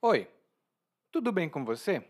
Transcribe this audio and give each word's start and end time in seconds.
Oi, 0.00 0.28
tudo 1.10 1.32
bem 1.32 1.48
com 1.48 1.64
você? 1.64 2.04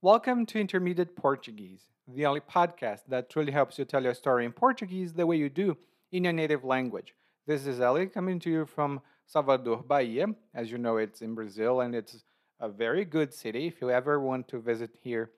Welcome 0.00 0.46
to 0.46 0.58
Intermediate 0.58 1.14
Portuguese, 1.14 1.92
the 2.08 2.24
only 2.24 2.40
podcast 2.40 3.02
that 3.08 3.28
truly 3.28 3.52
helps 3.52 3.78
you 3.78 3.84
tell 3.84 4.02
your 4.02 4.14
story 4.14 4.46
in 4.46 4.52
Portuguese 4.52 5.12
the 5.12 5.26
way 5.26 5.36
you 5.36 5.50
do 5.50 5.76
in 6.12 6.24
your 6.24 6.32
native 6.32 6.64
language. 6.64 7.14
This 7.46 7.66
is 7.66 7.78
Ellie 7.78 8.06
coming 8.06 8.38
to 8.40 8.48
you 8.48 8.64
from 8.64 9.02
Salvador, 9.26 9.82
Bahia. 9.82 10.28
As 10.54 10.70
you 10.70 10.78
know, 10.78 10.96
it's 10.96 11.20
in 11.20 11.34
Brazil 11.34 11.82
and 11.82 11.94
it's 11.94 12.24
a 12.58 12.70
very 12.70 13.04
good 13.04 13.34
city. 13.34 13.66
If 13.66 13.82
you 13.82 13.90
ever 13.90 14.18
want 14.18 14.48
to 14.48 14.58
visit 14.58 14.96
here, 15.02 15.30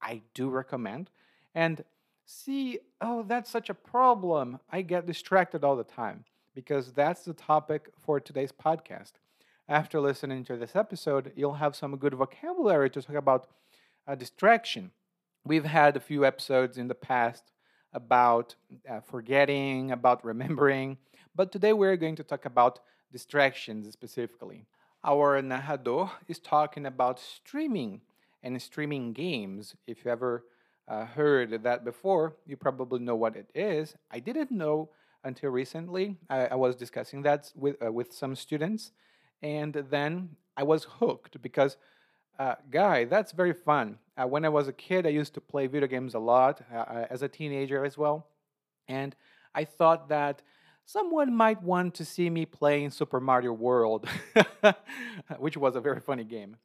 I 0.00 0.22
do 0.34 0.50
recommend. 0.50 1.08
And 1.54 1.84
see, 2.26 2.80
oh, 3.00 3.22
that's 3.22 3.48
such 3.48 3.70
a 3.70 3.74
problem. 3.74 4.58
I 4.72 4.82
get 4.82 5.06
distracted 5.06 5.62
all 5.62 5.76
the 5.76 5.84
time 5.84 6.24
because 6.52 6.92
that's 6.92 7.24
the 7.24 7.34
topic 7.34 7.90
for 8.00 8.18
today's 8.18 8.50
podcast 8.50 9.12
after 9.72 9.98
listening 10.00 10.44
to 10.44 10.54
this 10.58 10.76
episode, 10.76 11.32
you'll 11.34 11.54
have 11.54 11.74
some 11.74 11.96
good 11.96 12.12
vocabulary 12.12 12.90
to 12.90 13.00
talk 13.00 13.16
about 13.16 13.48
a 14.06 14.14
distraction. 14.14 14.90
We've 15.46 15.64
had 15.64 15.96
a 15.96 16.00
few 16.00 16.26
episodes 16.26 16.76
in 16.76 16.88
the 16.88 16.94
past 16.94 17.44
about 17.94 18.54
uh, 18.86 19.00
forgetting, 19.00 19.90
about 19.90 20.22
remembering, 20.32 20.98
but 21.34 21.50
today 21.50 21.72
we're 21.72 21.96
going 21.96 22.16
to 22.16 22.22
talk 22.22 22.44
about 22.44 22.80
distractions 23.10 23.90
specifically. 23.90 24.66
Our 25.02 25.40
narrador 25.40 26.10
is 26.28 26.38
talking 26.38 26.84
about 26.84 27.18
streaming 27.18 28.02
and 28.42 28.60
streaming 28.60 29.14
games. 29.14 29.74
If 29.86 30.04
you 30.04 30.10
ever 30.10 30.44
uh, 30.86 31.06
heard 31.06 31.62
that 31.62 31.82
before, 31.82 32.36
you 32.44 32.58
probably 32.58 33.00
know 33.00 33.16
what 33.16 33.36
it 33.36 33.48
is. 33.54 33.94
I 34.10 34.18
didn't 34.18 34.50
know 34.50 34.90
until 35.24 35.48
recently. 35.48 36.18
I, 36.28 36.48
I 36.48 36.54
was 36.56 36.76
discussing 36.76 37.22
that 37.22 37.50
with, 37.56 37.82
uh, 37.82 37.90
with 37.90 38.12
some 38.12 38.36
students 38.36 38.92
and 39.42 39.74
then 39.90 40.30
I 40.56 40.62
was 40.62 40.84
hooked 40.84 41.40
because, 41.42 41.76
uh, 42.38 42.54
guy, 42.70 43.04
that's 43.04 43.32
very 43.32 43.52
fun. 43.52 43.98
Uh, 44.16 44.26
when 44.26 44.44
I 44.44 44.48
was 44.48 44.68
a 44.68 44.72
kid, 44.72 45.06
I 45.06 45.10
used 45.10 45.34
to 45.34 45.40
play 45.40 45.66
video 45.66 45.88
games 45.88 46.14
a 46.14 46.18
lot 46.18 46.62
uh, 46.72 46.78
uh, 46.78 47.06
as 47.10 47.22
a 47.22 47.28
teenager 47.28 47.84
as 47.84 47.98
well, 47.98 48.26
and 48.88 49.14
I 49.54 49.64
thought 49.64 50.08
that 50.08 50.42
someone 50.84 51.34
might 51.34 51.62
want 51.62 51.94
to 51.94 52.04
see 52.04 52.28
me 52.30 52.46
playing 52.46 52.90
Super 52.90 53.20
Mario 53.20 53.52
World, 53.52 54.08
which 55.38 55.56
was 55.56 55.76
a 55.76 55.80
very 55.80 56.00
funny 56.00 56.24
game. 56.24 56.56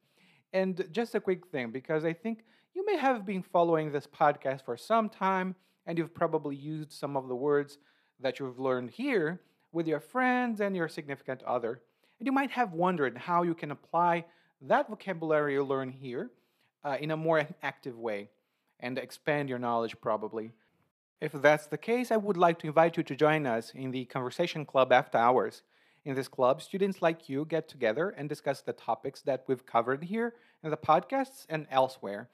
And 0.54 0.88
just 0.92 1.16
a 1.16 1.20
quick 1.20 1.48
thing, 1.48 1.72
because 1.72 2.06
I 2.06 2.14
think 2.14 2.44
you 2.74 2.86
may 2.86 2.98
have 2.98 3.26
been 3.26 3.44
following 3.44 3.92
this 3.92 4.08
podcast 4.08 4.64
for 4.64 4.78
some 4.78 5.10
time, 5.10 5.56
and 5.86 5.98
you've 5.98 6.14
probably 6.14 6.56
used 6.56 6.92
some 6.92 7.18
of 7.18 7.28
the 7.28 7.36
words 7.36 7.78
that 8.20 8.40
you've 8.40 8.60
learned 8.60 8.92
here 8.92 9.42
with 9.72 9.88
your 9.88 10.00
friends 10.00 10.60
and 10.62 10.76
your 10.76 10.88
significant 10.88 11.44
other. 11.44 11.82
And 12.20 12.26
you 12.26 12.32
might 12.32 12.52
have 12.52 12.74
wondered 12.74 13.18
how 13.18 13.44
you 13.44 13.54
can 13.54 13.72
apply 13.72 14.26
that 14.62 14.90
vocabulary 14.90 15.54
you 15.54 15.64
learn 15.64 15.90
here 15.90 16.32
uh, 16.84 16.98
in 17.00 17.12
a 17.12 17.18
more 17.18 17.48
active 17.62 17.98
way 17.98 18.30
and 18.80 18.98
expand 18.98 19.50
your 19.50 19.60
knowledge, 19.60 19.96
probably. 20.02 20.52
If 21.22 21.32
that's 21.32 21.68
the 21.68 21.78
case, 21.78 22.12
I 22.12 22.18
would 22.18 22.38
like 22.38 22.60
to 22.60 22.68
invite 22.68 22.98
you 22.98 23.04
to 23.04 23.16
join 23.16 23.46
us 23.46 23.72
in 23.74 23.92
the 23.92 24.06
Conversation 24.06 24.66
Club 24.66 24.92
after 24.92 25.18
hours. 25.18 25.64
In 26.06 26.16
this 26.16 26.28
club, 26.28 26.62
students 26.62 27.02
like 27.02 27.28
you 27.28 27.44
get 27.46 27.68
together 27.68 28.10
and 28.12 28.30
discuss 28.30 28.62
the 28.62 28.74
topics 28.74 29.22
that 29.24 29.44
we've 29.48 29.66
covered 29.66 30.04
here 30.04 30.36
in 30.64 30.70
the 30.70 30.78
podcasts 30.78 31.46
and 31.50 31.68
elsewhere. 31.70 32.30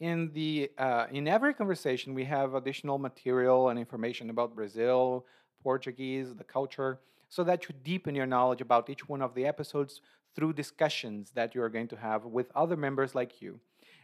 In 0.00 0.30
the 0.34 0.70
uh, 0.76 1.06
in 1.10 1.26
every 1.28 1.54
conversation, 1.54 2.12
we 2.12 2.24
have 2.24 2.54
additional 2.54 2.98
material 2.98 3.68
and 3.68 3.78
information 3.78 4.28
about 4.28 4.54
Brazil, 4.54 5.24
Portuguese, 5.62 6.34
the 6.34 6.44
culture, 6.44 6.98
so 7.34 7.42
that 7.42 7.68
you 7.68 7.74
deepen 7.82 8.14
your 8.14 8.26
knowledge 8.26 8.60
about 8.60 8.88
each 8.88 9.08
one 9.08 9.20
of 9.20 9.34
the 9.34 9.44
episodes 9.44 10.00
through 10.36 10.52
discussions 10.52 11.32
that 11.34 11.52
you 11.52 11.60
are 11.60 11.68
going 11.68 11.88
to 11.88 11.96
have 11.96 12.24
with 12.24 12.46
other 12.54 12.76
members 12.76 13.12
like 13.12 13.42
you. 13.42 13.58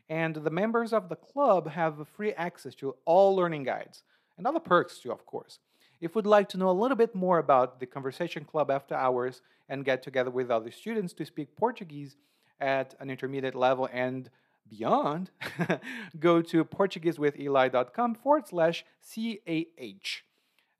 And 0.08 0.34
the 0.34 0.50
members 0.50 0.92
of 0.92 1.08
the 1.08 1.14
club 1.14 1.70
have 1.70 2.08
free 2.08 2.32
access 2.32 2.74
to 2.76 2.96
all 3.04 3.36
learning 3.36 3.62
guides 3.62 4.02
and 4.36 4.48
other 4.48 4.58
perks 4.58 4.98
too, 4.98 5.12
of 5.12 5.24
course. 5.26 5.60
If 6.00 6.16
you'd 6.16 6.26
like 6.26 6.48
to 6.48 6.58
know 6.58 6.70
a 6.70 6.80
little 6.82 6.96
bit 6.96 7.14
more 7.14 7.38
about 7.38 7.78
the 7.78 7.86
Conversation 7.86 8.44
Club 8.44 8.68
after 8.68 8.96
hours 8.96 9.42
and 9.68 9.84
get 9.84 10.02
together 10.02 10.32
with 10.32 10.50
other 10.50 10.72
students 10.72 11.12
to 11.12 11.24
speak 11.24 11.54
Portuguese 11.54 12.16
at 12.60 12.96
an 12.98 13.10
intermediate 13.10 13.54
level 13.54 13.88
and 13.92 14.28
beyond, 14.68 15.30
go 16.18 16.42
to 16.42 16.64
PortugueseWithEli.com 16.64 18.16
forward 18.16 18.48
slash 18.48 18.84
CAH. 19.14 20.22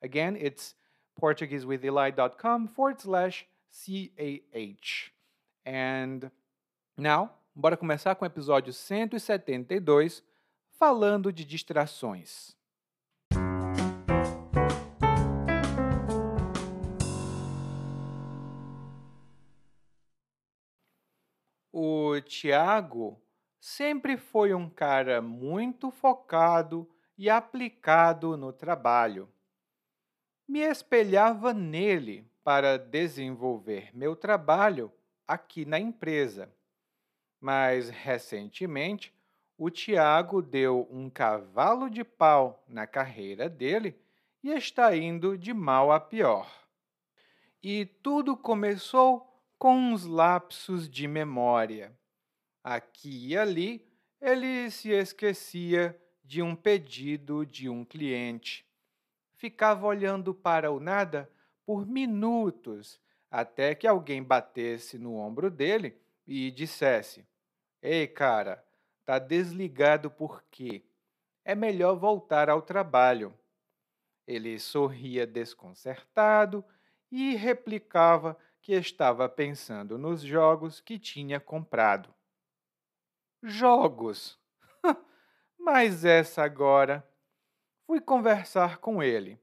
Again, 0.02 0.36
it's 0.40 0.74
portuguesewitheli.com 1.20 2.66
forward 2.66 3.00
slash 3.02 3.46
CAH. 3.70 5.12
And 5.66 6.30
now, 6.96 7.30
bora 7.54 7.76
começar 7.76 8.14
com 8.14 8.24
o 8.24 8.26
episódio 8.26 8.72
172, 8.72 10.24
falando 10.78 11.30
de 11.32 11.44
distrações. 11.44 12.56
O 21.72 22.20
Tiago 22.22 23.22
sempre 23.60 24.16
foi 24.16 24.54
um 24.54 24.68
cara 24.68 25.20
muito 25.22 25.90
focado 25.90 26.88
e 27.16 27.28
aplicado 27.28 28.36
no 28.36 28.52
trabalho 28.52 29.28
me 30.50 30.62
espelhava 30.62 31.54
nele 31.54 32.28
para 32.42 32.76
desenvolver 32.76 33.96
meu 33.96 34.16
trabalho 34.16 34.92
aqui 35.24 35.64
na 35.64 35.78
empresa. 35.78 36.52
Mas 37.40 37.88
recentemente, 37.88 39.14
o 39.56 39.70
Tiago 39.70 40.42
deu 40.42 40.88
um 40.90 41.08
cavalo 41.08 41.88
de 41.88 42.02
pau 42.02 42.64
na 42.66 42.84
carreira 42.84 43.48
dele 43.48 43.96
e 44.42 44.50
está 44.50 44.96
indo 44.96 45.38
de 45.38 45.54
mal 45.54 45.92
a 45.92 46.00
pior. 46.00 46.50
E 47.62 47.86
tudo 47.86 48.36
começou 48.36 49.32
com 49.56 49.76
uns 49.76 50.04
lapsos 50.04 50.90
de 50.90 51.06
memória. 51.06 51.96
Aqui 52.64 53.28
e 53.28 53.38
ali, 53.38 53.86
ele 54.20 54.68
se 54.72 54.90
esquecia 54.90 55.96
de 56.24 56.42
um 56.42 56.56
pedido 56.56 57.46
de 57.46 57.68
um 57.68 57.84
cliente 57.84 58.68
ficava 59.40 59.86
olhando 59.86 60.34
para 60.34 60.70
o 60.70 60.78
nada 60.78 61.28
por 61.64 61.86
minutos, 61.86 63.00
até 63.30 63.74
que 63.74 63.86
alguém 63.86 64.22
batesse 64.22 64.98
no 64.98 65.16
ombro 65.16 65.50
dele 65.50 65.98
e 66.26 66.50
dissesse: 66.50 67.26
Ei, 67.80 68.06
cara, 68.06 68.62
tá 69.02 69.18
desligado 69.18 70.10
por 70.10 70.44
quê? 70.50 70.84
É 71.42 71.54
melhor 71.54 71.96
voltar 71.96 72.50
ao 72.50 72.60
trabalho. 72.60 73.34
Ele 74.26 74.58
sorria 74.58 75.26
desconcertado 75.26 76.62
e 77.10 77.34
replicava 77.34 78.36
que 78.60 78.74
estava 78.74 79.26
pensando 79.26 79.96
nos 79.96 80.20
jogos 80.20 80.82
que 80.82 80.98
tinha 80.98 81.40
comprado. 81.40 82.14
Jogos! 83.42 84.38
Mas 85.58 86.04
essa 86.04 86.42
agora 86.44 87.09
Fui 87.90 88.00
conversar 88.00 88.78
com 88.78 89.02
ele. 89.02 89.36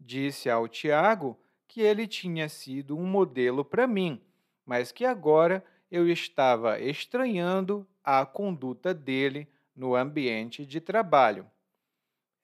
Disse 0.00 0.50
ao 0.50 0.66
Tiago 0.66 1.38
que 1.68 1.80
ele 1.80 2.08
tinha 2.08 2.48
sido 2.48 2.98
um 2.98 3.06
modelo 3.06 3.64
para 3.64 3.86
mim, 3.86 4.20
mas 4.66 4.90
que 4.90 5.04
agora 5.04 5.64
eu 5.88 6.08
estava 6.08 6.80
estranhando 6.80 7.86
a 8.02 8.26
conduta 8.26 8.92
dele 8.92 9.46
no 9.76 9.94
ambiente 9.94 10.66
de 10.66 10.80
trabalho. 10.80 11.48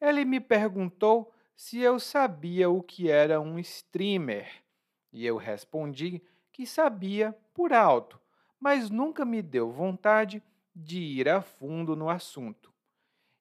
Ele 0.01 0.25
me 0.25 0.39
perguntou 0.39 1.35
se 1.57 1.81
eu 1.81 1.99
sabia 1.99 2.71
o 2.71 2.81
que 2.81 3.11
era 3.11 3.41
um 3.41 3.59
streamer, 3.59 4.63
e 5.13 5.27
eu 5.27 5.37
respondi 5.37 6.23
que 6.53 6.65
sabia 6.65 7.37
por 7.53 7.73
alto, 7.73 8.21
mas 8.61 8.89
nunca 8.89 9.25
me 9.25 9.43
deu 9.43 9.69
vontade 9.73 10.41
de 10.73 11.01
ir 11.01 11.29
a 11.29 11.43
fundo 11.43 11.97
no 11.97 12.09
assunto. 12.09 12.73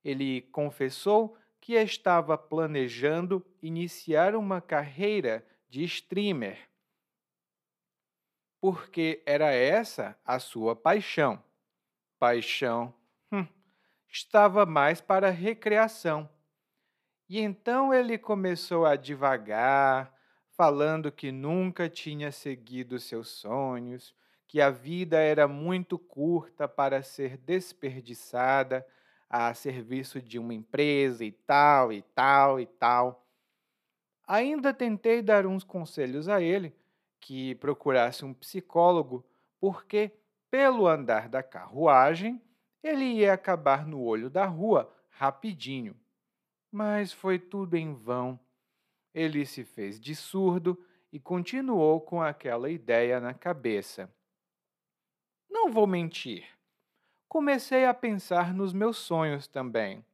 Ele 0.04 0.42
confessou 0.52 1.38
que 1.64 1.76
estava 1.76 2.38
planejando 2.38 3.42
iniciar 3.62 4.36
uma 4.36 4.60
carreira 4.60 5.48
de 5.70 5.82
streamer, 5.86 6.60
porque 8.60 9.24
era 9.26 9.50
essa 9.50 10.20
a 10.26 10.40
sua 10.40 10.76
paixão. 10.76 11.42
Paixão 12.20 12.94
hum, 13.32 13.48
estava 14.10 14.66
mais 14.66 15.00
para 15.00 15.30
recreação. 15.30 16.30
E 17.30 17.40
então 17.40 17.94
ele 17.94 18.18
começou 18.18 18.86
a 18.86 18.98
divagar, 18.98 20.14
falando 20.58 21.14
que 21.14 21.32
nunca 21.32 21.88
tinha 21.88 22.30
seguido 22.30 23.00
seus 23.00 23.30
sonhos, 23.30 24.14
que 24.46 24.60
a 24.60 24.70
vida 24.70 25.18
era 25.18 25.48
muito 25.48 25.98
curta 25.98 26.68
para 26.68 27.02
ser 27.02 27.38
desperdiçada 27.38 28.86
a 29.36 29.52
serviço 29.56 30.22
de 30.22 30.38
uma 30.38 30.54
empresa 30.54 31.26
e 31.26 31.32
tal, 31.32 31.92
e 31.92 32.04
tal, 32.04 32.60
e 32.60 32.68
tal. 32.68 33.28
Ainda 34.28 34.72
tentei 34.72 35.24
dar 35.24 35.48
uns 35.48 35.64
conselhos 35.64 36.30
a 36.30 36.40
ele, 36.40 36.72
que 37.20 37.56
procurasse 37.56 38.24
um 38.24 38.32
psicólogo, 38.32 39.26
porque 39.60 40.12
pelo 40.52 40.86
andar 40.86 41.28
da 41.28 41.42
carruagem, 41.42 42.40
ele 42.84 43.06
ia 43.06 43.34
acabar 43.34 43.88
no 43.88 44.04
olho 44.04 44.30
da 44.30 44.46
rua 44.46 44.94
rapidinho. 45.10 46.00
Mas 46.72 47.12
foi 47.12 47.40
tudo 47.40 47.76
em 47.76 47.92
vão. 47.92 48.40
Ele 49.16 49.48
se 49.48 49.64
fez 49.64 50.00
de 50.00 50.16
surdo 50.16 50.78
e 51.12 51.20
continuou 51.20 52.00
com 52.02 52.22
aquela 52.22 52.70
ideia 52.70 53.20
na 53.20 53.34
cabeça. 53.34 54.14
Não 55.50 55.72
vou 55.72 55.88
mentir. 55.88 56.48
Comecei 57.34 57.84
a 57.84 57.96
pensar 57.96 58.54
nos 58.54 58.74
meus 58.74 58.96
sonhos 58.96 59.48
também. 59.48 60.06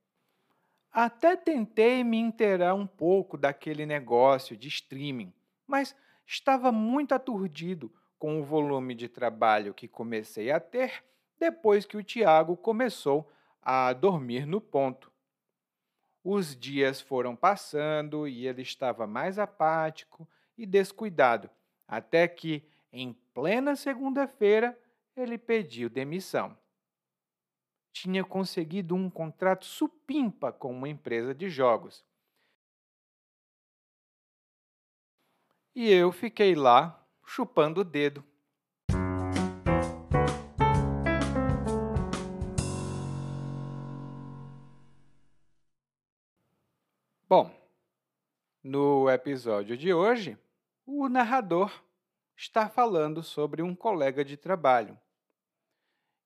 Até 0.89 1.35
tentei 1.35 2.01
me 2.01 2.15
inteirar 2.15 2.73
um 2.73 2.87
pouco 2.87 3.37
daquele 3.37 3.85
negócio 3.85 4.55
de 4.55 4.69
streaming, 4.69 5.33
mas 5.67 5.93
estava 6.25 6.71
muito 6.71 7.13
aturdido 7.13 7.93
com 8.17 8.39
o 8.39 8.45
volume 8.45 8.95
de 8.95 9.09
trabalho 9.09 9.73
que 9.73 9.85
comecei 9.85 10.49
a 10.49 10.61
ter 10.61 11.03
depois 11.37 11.85
que 11.85 11.97
o 11.97 12.03
Tiago 12.03 12.55
começou 12.55 13.29
a 13.61 13.91
dormir 13.91 14.45
no 14.45 14.61
ponto. 14.61 15.11
Os 16.23 16.55
dias 16.55 17.01
foram 17.01 17.35
passando 17.35 18.29
e 18.29 18.47
ele 18.47 18.61
estava 18.61 19.05
mais 19.05 19.37
apático 19.37 20.25
e 20.57 20.65
descuidado, 20.65 21.49
até 21.85 22.29
que, 22.29 22.63
em 22.93 23.11
plena 23.33 23.75
segunda-feira, 23.75 24.79
ele 25.17 25.37
pediu 25.37 25.89
demissão. 25.89 26.57
Tinha 27.91 28.23
conseguido 28.23 28.95
um 28.95 29.09
contrato 29.09 29.65
supimpa 29.65 30.51
com 30.51 30.71
uma 30.71 30.87
empresa 30.87 31.33
de 31.33 31.49
jogos. 31.49 32.05
E 35.75 35.89
eu 35.89 36.11
fiquei 36.11 36.55
lá 36.55 37.05
chupando 37.25 37.81
o 37.81 37.83
dedo. 37.83 38.23
Bom, 47.29 47.51
no 48.63 49.07
episódio 49.07 49.77
de 49.77 49.93
hoje, 49.93 50.35
o 50.83 51.07
narrador 51.07 51.71
está 52.35 52.67
falando 52.67 53.21
sobre 53.21 53.61
um 53.61 53.75
colega 53.75 54.25
de 54.25 54.35
trabalho. 54.35 54.97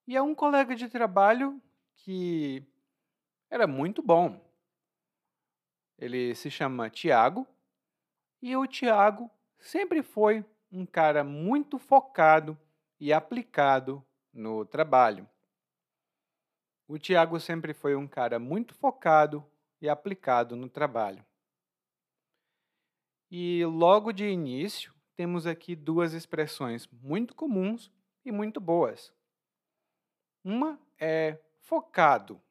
E 0.06 0.16
é 0.18 0.22
um 0.22 0.36
colega 0.36 0.76
de 0.76 0.90
trabalho 0.90 1.62
que 1.96 2.62
era 3.50 3.66
muito 3.66 4.02
bom. 4.02 4.42
Ele 5.98 6.36
se 6.36 6.52
chama 6.52 6.90
Tiago 6.90 7.48
e 8.42 8.56
o 8.58 8.68
Tiago 8.68 9.32
sempre 9.60 10.04
foi 10.04 10.44
um 10.72 10.86
cara 10.86 11.24
muito 11.24 11.78
focado 11.78 12.58
e 13.00 13.14
aplicado 13.14 14.04
no 14.34 14.66
trabalho. 14.66 15.30
O 16.88 16.98
Tiago 16.98 17.40
sempre 17.40 17.74
foi 17.74 17.96
um 17.96 18.08
cara 18.08 18.40
muito 18.40 18.74
focado 18.74 19.46
e 19.80 19.88
aplicado 19.88 20.56
no 20.56 20.68
trabalho. 20.68 21.24
E 23.32 23.64
logo 23.66 24.12
de 24.12 24.26
início, 24.26 24.94
temos 25.16 25.48
aqui 25.48 25.76
duas 25.76 26.14
expressões 26.14 26.88
muito 27.02 27.34
comuns 27.34 27.92
e 28.26 28.32
muito 28.32 28.60
boas. 28.60 29.13
Uma 30.44 30.80
é 31.00 31.38
focado. 31.62 32.42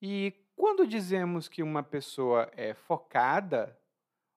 E 0.00 0.32
quando 0.56 0.86
dizemos 0.86 1.48
que 1.48 1.62
uma 1.62 1.82
pessoa 1.82 2.50
é 2.56 2.74
focada, 2.74 3.78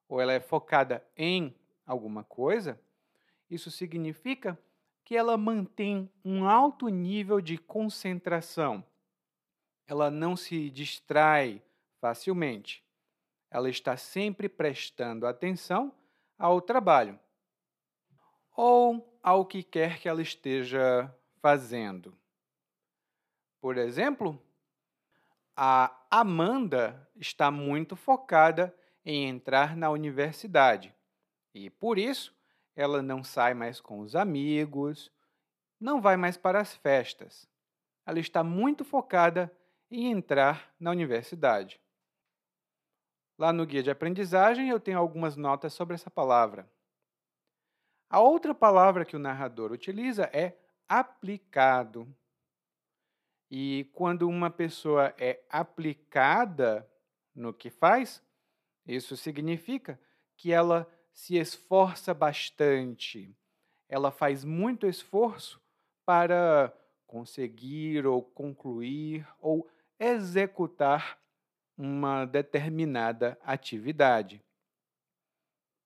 ou 0.08 0.22
ela 0.22 0.34
é 0.34 0.40
focada 0.40 1.06
em 1.16 1.56
alguma 1.86 2.24
coisa, 2.24 2.80
isso 3.50 3.72
significa 3.72 4.58
que 5.04 5.16
ela 5.16 5.38
mantém 5.38 6.12
um 6.24 6.48
alto 6.48 6.90
nível 6.90 7.40
de 7.40 7.58
concentração 7.58 8.84
ela 9.88 10.10
não 10.10 10.36
se 10.36 10.70
distrai 10.70 11.62
facilmente. 12.00 12.84
Ela 13.50 13.70
está 13.70 13.96
sempre 13.96 14.50
prestando 14.50 15.28
atenção 15.28 15.94
ao 16.38 16.60
trabalho 16.60 17.20
ou 18.58 19.20
ao 19.22 19.46
que 19.46 19.64
quer 19.64 20.00
que 20.00 20.10
ela 20.10 20.22
esteja 20.22 21.14
fazendo. 21.46 22.18
Por 23.62 23.78
exemplo, 23.78 24.42
a 25.56 25.96
Amanda 26.10 27.08
está 27.16 27.52
muito 27.52 27.96
focada 27.96 28.76
em 29.06 29.28
entrar 29.30 29.78
na 29.78 29.92
universidade 29.92 30.92
e, 31.54 31.70
por 31.70 32.00
isso, 32.00 32.36
ela 32.76 33.00
não 33.04 33.24
sai 33.24 33.54
mais 33.54 33.80
com 33.80 34.00
os 34.00 34.16
amigos, 34.16 35.12
não 35.80 36.02
vai 36.02 36.18
mais 36.18 36.36
para 36.36 36.60
as 36.60 36.74
festas. 36.74 37.48
Ela 38.08 38.20
está 38.20 38.44
muito 38.44 38.84
focada 38.84 39.56
e 39.92 40.08
entrar 40.08 40.74
na 40.80 40.90
universidade. 40.90 41.80
Lá 43.38 43.54
no 43.54 43.68
guia 43.68 43.84
de 43.84 43.92
aprendizagem 43.92 44.70
eu 44.70 44.80
tenho 44.80 44.98
algumas 44.98 45.36
notas 45.36 45.74
sobre 45.74 45.94
essa 45.94 46.10
palavra. 46.10 46.68
A 48.10 48.20
outra 48.20 48.56
palavra 48.56 49.06
que 49.06 49.16
o 49.16 49.20
narrador 49.20 49.72
utiliza 49.72 50.24
é 50.34 50.65
aplicado. 50.88 52.08
E 53.50 53.90
quando 53.94 54.28
uma 54.28 54.50
pessoa 54.50 55.14
é 55.18 55.42
aplicada 55.50 56.90
no 57.34 57.54
que 57.54 57.70
faz, 57.70 58.24
isso 58.86 59.16
significa 59.16 60.00
que 60.36 60.52
ela 60.52 60.90
se 61.14 61.38
esforça 61.38 62.14
bastante, 62.14 63.36
ela 63.88 64.12
faz 64.12 64.44
muito 64.44 64.86
esforço 64.86 65.62
para 66.06 66.76
conseguir 67.08 68.06
ou 68.06 68.22
concluir 68.22 69.28
ou 69.40 69.68
executar 70.00 71.18
uma 71.78 72.26
determinada 72.26 73.40
atividade. 73.44 74.44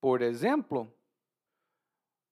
Por 0.01 0.21
exemplo, 0.21 0.91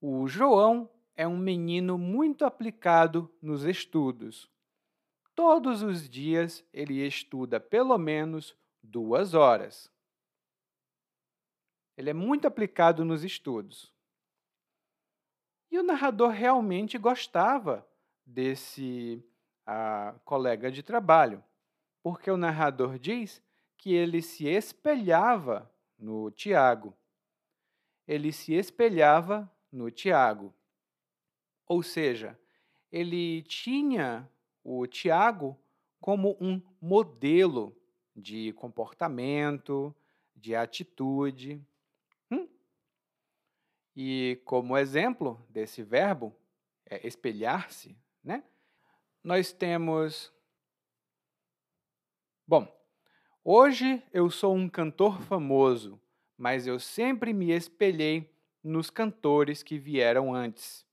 o 0.01 0.27
João 0.27 0.89
é 1.17 1.27
um 1.27 1.37
menino 1.37 1.97
muito 1.97 2.45
aplicado 2.45 3.29
nos 3.41 3.63
estudos. 3.63 4.49
Todos 5.35 5.81
os 5.81 6.07
dias 6.07 6.63
ele 6.71 7.05
estuda 7.05 7.59
pelo 7.59 7.97
menos 7.97 8.55
duas 8.81 9.33
horas. 9.33 9.91
Ele 11.97 12.11
é 12.11 12.13
muito 12.13 12.47
aplicado 12.47 13.03
nos 13.03 13.23
estudos. 13.23 13.91
E 15.71 15.79
o 15.79 15.83
narrador 15.83 16.29
realmente 16.29 16.97
gostava 16.97 17.85
desse 18.23 19.21
uh, 19.67 20.17
colega 20.23 20.71
de 20.71 20.83
trabalho 20.83 21.43
porque 22.03 22.31
o 22.31 22.37
narrador 22.37 22.97
diz 22.97 23.43
que 23.75 23.93
ele 23.93 24.21
se 24.21 24.47
espelhava 24.47 25.69
no 25.99 26.31
Tiago. 26.31 26.95
Ele 28.07 28.31
se 28.31 28.53
espelhava 28.53 29.51
no 29.69 29.91
Tiago. 29.91 30.53
Ou 31.67 31.83
seja, 31.83 32.39
ele 32.91 33.41
tinha 33.43 34.29
o 34.63 34.87
Tiago 34.87 35.57
como 35.99 36.37
um 36.39 36.61
modelo 36.81 37.75
de 38.15 38.53
comportamento, 38.53 39.95
de 40.35 40.55
atitude. 40.55 41.61
Hum? 42.31 42.47
E 43.95 44.39
como 44.45 44.77
exemplo 44.77 45.45
desse 45.49 45.83
verbo, 45.83 46.35
é 46.85 47.05
espelhar-se, 47.05 47.97
né? 48.23 48.43
nós 49.27 49.51
temos 49.51 50.33
Bom, 52.47 52.65
hoje 53.43 54.01
eu 54.13 54.31
sou 54.31 54.55
um 54.55 54.69
cantor 54.69 55.21
famoso, 55.21 55.99
mas 56.37 56.65
eu 56.65 56.79
sempre 56.79 57.33
me 57.33 57.51
espelhei 57.51 58.33
nos 58.63 58.89
cantores 58.89 59.61
que 59.61 59.77
vieram 59.77 60.33
antes. 60.33 60.86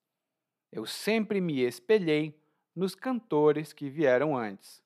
Eu 0.74 0.84
sempre 0.86 1.40
me 1.40 1.60
espelhei 1.60 2.36
nos 2.74 2.96
cantores 2.96 3.72
que 3.72 3.88
vieram 3.88 4.36
antes. 4.36 4.82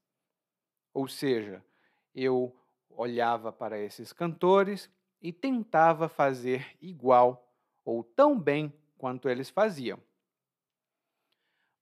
Ou 0.92 1.08
seja, 1.08 1.64
eu 2.14 2.54
olhava 2.90 3.50
para 3.50 3.78
esses 3.78 4.12
cantores 4.12 4.90
e 5.22 5.32
tentava 5.32 6.06
fazer 6.06 6.76
igual 6.78 7.50
ou 7.86 8.04
tão 8.04 8.38
bem 8.38 8.70
quanto 8.98 9.30
eles 9.30 9.48
faziam. 9.48 9.98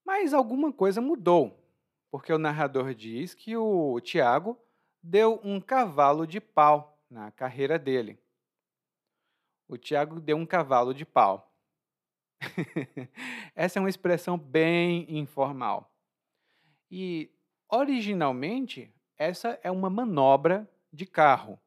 Mas 0.05 0.33
alguma 0.33 0.73
coisa 0.73 1.01
mudou, 1.01 1.61
porque 2.09 2.33
o 2.33 2.39
narrador 2.39 2.95
diz 2.95 3.35
que 3.35 3.57
o 3.57 4.01
Tiago 4.01 4.57
deu 5.03 5.41
um 5.43 5.61
cavalo 5.61 6.29
de 6.29 6.41
pau 6.41 6.97
na 7.11 7.33
carreira 7.33 7.77
dele. 7.77 8.21
O 9.67 9.77
Tiago 9.77 10.21
deu 10.21 10.37
um 10.37 10.47
cavalo 10.47 10.95
de 10.95 11.05
pau. 11.05 11.53
Essa 13.55 13.79
é 13.79 13.81
uma 13.81 13.89
expressão 13.89 14.39
bem 14.39 15.07
informal. 15.09 15.93
E, 16.91 17.31
originalmente, 17.69 18.93
essa 19.19 19.59
é 19.63 19.71
uma 19.71 19.91
manobra 19.91 20.71
de 20.93 21.07
carro. 21.07 21.59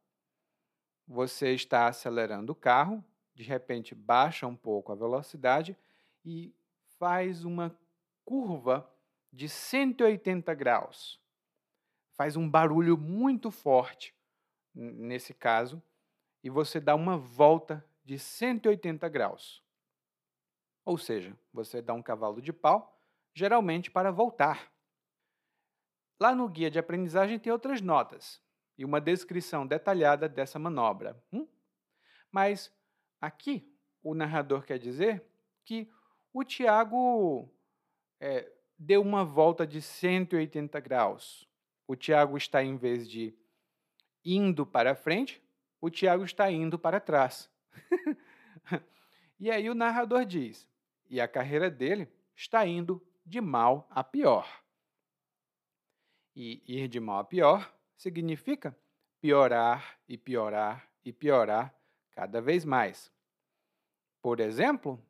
Você 1.07 1.53
está 1.53 1.87
acelerando 1.87 2.53
o 2.53 2.55
carro, 2.55 3.03
de 3.33 3.43
repente 3.43 3.95
baixa 3.95 4.45
um 4.45 4.55
pouco 4.55 4.91
a 4.91 4.95
velocidade 4.95 5.75
e 6.23 6.53
faz 6.97 7.43
uma 7.43 7.75
curva 8.23 8.89
de 9.31 9.49
180 9.49 10.53
graus. 10.53 11.19
Faz 12.11 12.35
um 12.35 12.47
barulho 12.47 12.97
muito 12.97 13.49
forte, 13.49 14.13
nesse 14.73 15.33
caso, 15.33 15.81
e 16.43 16.49
você 16.49 16.79
dá 16.79 16.95
uma 16.95 17.17
volta 17.17 17.83
de 18.05 18.19
180 18.19 19.07
graus. 19.09 19.63
Ou 20.89 20.97
seja, 20.97 21.37
você 21.53 21.83
dá 21.83 21.93
um 21.93 22.01
cavalo 22.01 22.41
de 22.41 22.51
pau, 22.51 22.99
geralmente 23.31 23.91
para 23.91 24.09
voltar. 24.09 24.71
Lá 26.19 26.33
no 26.33 26.49
guia 26.49 26.71
de 26.71 26.79
aprendizagem 26.79 27.37
tem 27.37 27.53
outras 27.53 27.79
notas 27.79 28.41
e 28.75 28.83
uma 28.83 28.99
descrição 28.99 29.67
detalhada 29.67 30.27
dessa 30.27 30.57
manobra. 30.57 31.15
Hum? 31.31 31.47
Mas 32.31 32.75
aqui 33.21 33.71
o 34.01 34.15
narrador 34.15 34.63
quer 34.63 34.79
dizer 34.79 35.23
que 35.63 35.87
o 36.33 36.43
Tiago 36.43 37.47
é, 38.19 38.51
deu 38.75 39.03
uma 39.03 39.23
volta 39.23 39.67
de 39.67 39.83
180 39.83 40.79
graus. 40.79 41.47
O 41.85 41.95
Tiago 41.95 42.35
está, 42.35 42.63
em 42.63 42.75
vez 42.75 43.07
de 43.07 43.37
indo 44.25 44.65
para 44.65 44.95
frente, 44.95 45.39
o 45.79 45.87
Tiago 45.91 46.23
está 46.23 46.49
indo 46.49 46.79
para 46.79 46.99
trás. 46.99 47.47
e 49.39 49.51
aí 49.51 49.69
o 49.69 49.75
narrador 49.75 50.25
diz: 50.25 50.67
e 51.09 51.19
a 51.19 51.27
carreira 51.27 51.69
dele 51.69 52.07
está 52.35 52.65
indo 52.65 53.05
de 53.25 53.41
mal 53.41 53.87
a 53.89 54.03
pior. 54.03 54.47
E 56.35 56.63
ir 56.67 56.87
de 56.87 56.99
mal 56.99 57.19
a 57.19 57.23
pior 57.23 57.73
significa 57.97 58.77
piorar 59.19 59.99
e 60.07 60.17
piorar 60.17 60.89
e 61.03 61.11
piorar 61.11 61.75
cada 62.11 62.39
vez 62.39 62.63
mais. 62.63 63.11
Por 64.21 64.39
exemplo, 64.39 65.03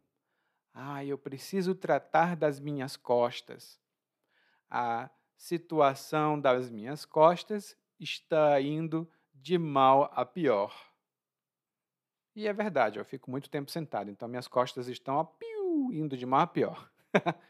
ah, 0.73 1.03
eu 1.03 1.17
preciso 1.17 1.75
tratar 1.75 2.35
das 2.35 2.59
minhas 2.59 2.95
costas. 2.95 3.79
A 4.69 5.09
situação 5.35 6.39
das 6.39 6.69
minhas 6.69 7.05
costas 7.05 7.75
está 7.99 8.59
indo 8.61 9.09
de 9.33 9.57
mal 9.57 10.11
a 10.13 10.25
pior. 10.25 10.73
E 12.35 12.47
é 12.47 12.53
verdade, 12.53 12.99
eu 12.99 13.05
fico 13.05 13.29
muito 13.29 13.49
tempo 13.49 13.69
sentado, 13.69 14.09
então 14.09 14.27
minhas 14.27 14.47
costas 14.47 14.87
estão 14.87 15.19
a 15.19 15.25
piu, 15.69 15.93
indo 15.93 16.17
de 16.17 16.25
mal 16.25 16.41
a 16.41 16.47
pior. 16.47 16.91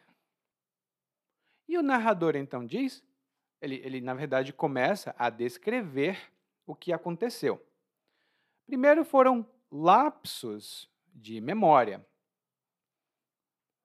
e 1.68 1.78
o 1.78 1.84
narrador 1.84 2.36
então 2.36 2.66
diz, 2.66 3.04
ele, 3.62 3.76
ele 3.76 4.02
na 4.02 4.14
verdade 4.14 4.52
começa 4.52 5.16
a 5.18 5.30
descrever 5.30 6.20
o 6.66 6.76
que 6.76 6.92
aconteceu. 6.92 7.66
Primeiro 8.66 9.04
foram 9.04 9.48
lapsos 9.72 10.90
de 11.14 11.40
memória. 11.42 12.06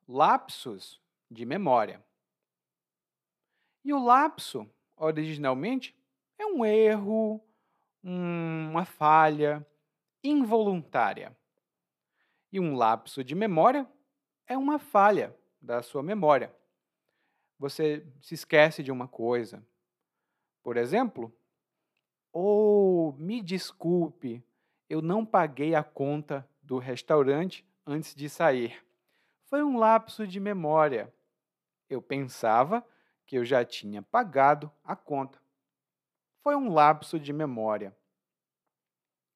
Lapsos 0.06 1.00
de 1.30 1.46
memória. 1.46 2.04
E 3.82 3.92
o 3.92 4.02
lapso, 4.02 4.68
originalmente, 4.96 5.96
é 6.38 6.44
um 6.46 6.64
erro, 6.64 7.42
uma 8.02 8.84
falha 8.84 9.66
involuntária. 10.22 11.36
E 12.52 12.60
um 12.60 12.76
lapso 12.76 13.24
de 13.24 13.34
memória 13.34 13.88
é 14.46 14.56
uma 14.56 14.78
falha 14.78 15.34
da 15.60 15.82
sua 15.82 16.02
memória. 16.02 16.54
Você 17.58 18.06
se 18.20 18.34
esquece 18.34 18.82
de 18.82 18.92
uma 18.92 19.08
coisa. 19.08 19.64
Por 20.62 20.76
exemplo, 20.76 21.34
ou 22.32 23.10
oh, 23.10 23.12
me 23.12 23.40
desculpe, 23.40 24.44
eu 24.88 25.00
não 25.00 25.24
paguei 25.24 25.74
a 25.74 25.84
conta 25.84 26.48
do 26.62 26.78
restaurante 26.78 27.64
antes 27.86 28.14
de 28.14 28.28
sair. 28.28 28.84
Foi 29.46 29.62
um 29.62 29.78
lapso 29.78 30.26
de 30.26 30.40
memória. 30.40 31.12
Eu 31.88 32.02
pensava 32.02 32.84
que 33.26 33.36
eu 33.36 33.44
já 33.44 33.64
tinha 33.64 34.02
pagado 34.02 34.70
a 34.82 34.96
conta. 34.96 35.40
Foi 36.42 36.56
um 36.56 36.72
lapso 36.72 37.18
de 37.20 37.32
memória. 37.32 37.96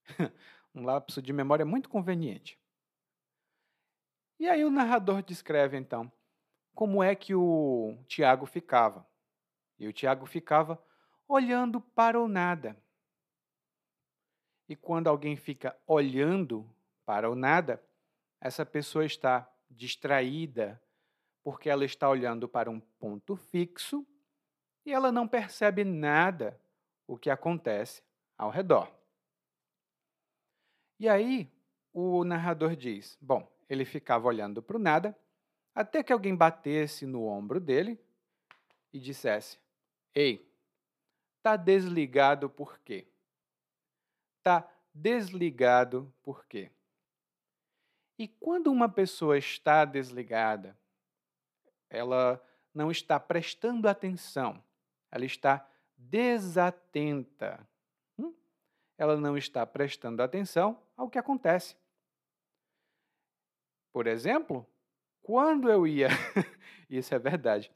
um 0.74 0.84
lapso 0.84 1.22
de 1.22 1.32
memória 1.32 1.64
muito 1.64 1.88
conveniente. 1.88 2.57
E 4.38 4.48
aí 4.48 4.64
o 4.64 4.70
narrador 4.70 5.22
descreve 5.22 5.76
então 5.76 6.10
como 6.74 7.02
é 7.02 7.14
que 7.14 7.34
o 7.34 7.98
Tiago 8.06 8.46
ficava. 8.46 9.06
E 9.78 9.88
o 9.88 9.92
Tiago 9.92 10.26
ficava 10.26 10.80
olhando 11.26 11.80
para 11.80 12.20
o 12.20 12.28
nada. 12.28 12.76
E 14.68 14.76
quando 14.76 15.08
alguém 15.08 15.36
fica 15.36 15.76
olhando 15.86 16.68
para 17.04 17.30
o 17.30 17.34
nada, 17.34 17.82
essa 18.40 18.64
pessoa 18.64 19.04
está 19.04 19.50
distraída, 19.70 20.80
porque 21.42 21.68
ela 21.68 21.84
está 21.84 22.08
olhando 22.08 22.48
para 22.48 22.70
um 22.70 22.78
ponto 22.78 23.34
fixo 23.34 24.06
e 24.84 24.92
ela 24.92 25.10
não 25.10 25.26
percebe 25.26 25.84
nada 25.84 26.60
o 27.06 27.18
que 27.18 27.30
acontece 27.30 28.02
ao 28.36 28.50
redor. 28.50 28.88
E 31.00 31.08
aí 31.08 31.50
o 31.92 32.24
narrador 32.24 32.76
diz: 32.76 33.16
bom, 33.20 33.50
ele 33.68 33.84
ficava 33.84 34.26
olhando 34.26 34.62
para 34.62 34.76
o 34.76 34.80
nada 34.80 35.16
até 35.74 36.02
que 36.02 36.12
alguém 36.12 36.34
batesse 36.34 37.06
no 37.06 37.24
ombro 37.24 37.60
dele 37.60 38.00
e 38.92 38.98
dissesse: 38.98 39.58
Ei, 40.14 40.50
tá 41.42 41.56
desligado 41.56 42.48
por 42.50 42.78
quê? 42.80 43.06
Tá 44.42 44.68
desligado 44.92 46.12
por 46.22 46.44
quê? 46.46 46.70
E 48.18 48.26
quando 48.26 48.72
uma 48.72 48.88
pessoa 48.88 49.38
está 49.38 49.84
desligada, 49.84 50.76
ela 51.88 52.42
não 52.74 52.90
está 52.90 53.20
prestando 53.20 53.88
atenção, 53.88 54.62
ela 55.10 55.24
está 55.24 55.64
desatenta. 55.96 57.66
Hum? 58.18 58.34
Ela 58.96 59.16
não 59.16 59.36
está 59.36 59.64
prestando 59.64 60.22
atenção 60.22 60.82
ao 60.96 61.08
que 61.08 61.18
acontece. 61.18 61.76
Por 63.92 64.06
exemplo, 64.06 64.66
quando 65.22 65.70
eu 65.70 65.86
ia, 65.86 66.08
isso 66.88 67.14
é 67.14 67.18
verdade, 67.18 67.70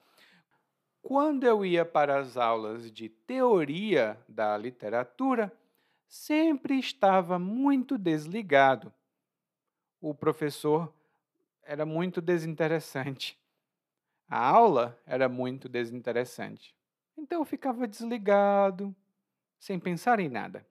quando 1.01 1.45
eu 1.45 1.65
ia 1.65 1.85
para 1.85 2.19
as 2.19 2.37
aulas 2.37 2.91
de 2.91 3.09
teoria 3.09 4.19
da 4.29 4.57
literatura, 4.57 5.53
sempre 6.07 6.79
estava 6.79 7.39
muito 7.39 7.99
desligado 7.99 8.93
o 10.03 10.13
professor 10.13 10.93
era 11.63 11.87
muito 11.87 12.21
desinteressante. 12.21 13.39
A 14.29 14.45
aula 14.45 15.01
era 15.07 15.29
muito 15.29 15.69
desinteressante. 15.69 16.75
Então 17.17 17.41
eu 17.41 17.45
ficava 17.45 17.87
desligado, 17.87 18.95
sem 19.61 19.79
pensar 19.79 20.19
em 20.19 20.29
nada. 20.29 20.67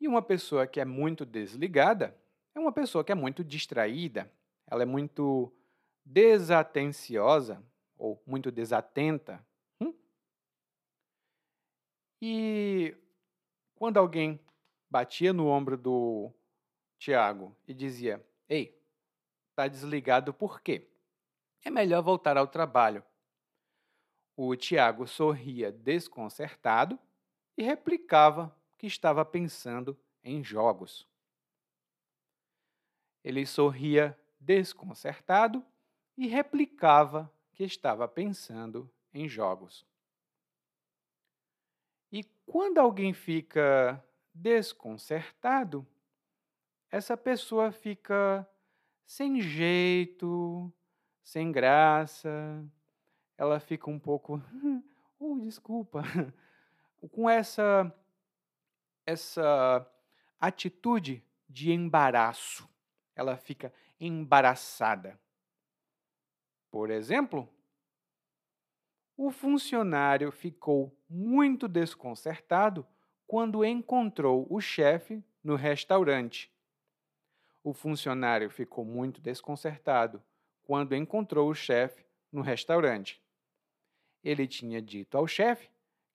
E 0.00 0.08
uma 0.08 0.20
pessoa 0.20 0.66
que 0.66 0.80
é 0.80 0.84
muito 0.84 1.24
desligada 1.24 2.16
é 2.58 2.60
uma 2.60 2.72
pessoa 2.72 3.04
que 3.04 3.12
é 3.12 3.14
muito 3.14 3.44
distraída, 3.44 4.30
ela 4.66 4.82
é 4.82 4.86
muito 4.86 5.52
desatenciosa 6.04 7.64
ou 7.96 8.20
muito 8.26 8.50
desatenta. 8.50 9.44
Hum? 9.80 9.94
E 12.20 12.96
quando 13.76 13.96
alguém 13.96 14.40
batia 14.90 15.32
no 15.32 15.46
ombro 15.46 15.76
do 15.76 16.32
Tiago 16.98 17.56
e 17.66 17.72
dizia: 17.72 18.24
Ei, 18.48 18.76
está 19.50 19.68
desligado 19.68 20.34
por 20.34 20.60
quê? 20.60 20.88
É 21.64 21.70
melhor 21.70 22.02
voltar 22.02 22.36
ao 22.36 22.48
trabalho. 22.48 23.04
O 24.36 24.54
Tiago 24.56 25.06
sorria 25.06 25.70
desconcertado 25.70 26.98
e 27.56 27.62
replicava 27.62 28.54
que 28.76 28.86
estava 28.86 29.24
pensando 29.24 29.98
em 30.22 30.42
jogos. 30.42 31.08
Ele 33.22 33.44
sorria 33.46 34.18
desconcertado 34.40 35.64
e 36.16 36.26
replicava 36.26 37.32
que 37.52 37.64
estava 37.64 38.06
pensando 38.06 38.90
em 39.12 39.28
jogos. 39.28 39.86
E 42.10 42.24
quando 42.46 42.78
alguém 42.78 43.12
fica 43.12 44.02
desconcertado, 44.32 45.86
essa 46.90 47.16
pessoa 47.16 47.70
fica 47.70 48.48
sem 49.04 49.40
jeito, 49.40 50.72
sem 51.22 51.52
graça, 51.52 52.64
ela 53.36 53.60
fica 53.60 53.90
um 53.90 53.98
pouco, 53.98 54.42
oh, 55.18 55.38
desculpa, 55.38 56.02
com 57.12 57.28
essa 57.28 57.94
essa 59.08 59.90
atitude 60.38 61.24
de 61.48 61.72
embaraço. 61.72 62.68
Ela 63.18 63.36
fica 63.36 63.70
embaraçada. 64.00 65.20
Por 66.70 66.90
exemplo, 66.90 67.46
o 69.14 69.30
funcionário 69.30 70.32
ficou 70.32 70.96
muito 71.10 71.68
desconcertado 71.68 72.86
quando 73.26 73.62
encontrou 73.64 74.46
o 74.48 74.60
chefe 74.60 75.22
no 75.44 75.56
restaurante 75.56 76.50
o 77.68 77.74
funcionário 77.74 78.48
ficou 78.48 78.82
muito 78.82 79.20
desconcertado 79.20 80.22
quando 80.62 80.94
encontrou 80.94 81.50
o 81.50 81.54
chefe 81.54 82.02
no 82.32 82.40
restaurante. 82.40 83.22
Ele 84.24 84.46
tinha 84.46 84.80
dito 84.80 85.18
ao 85.18 85.26
chefe 85.26 85.68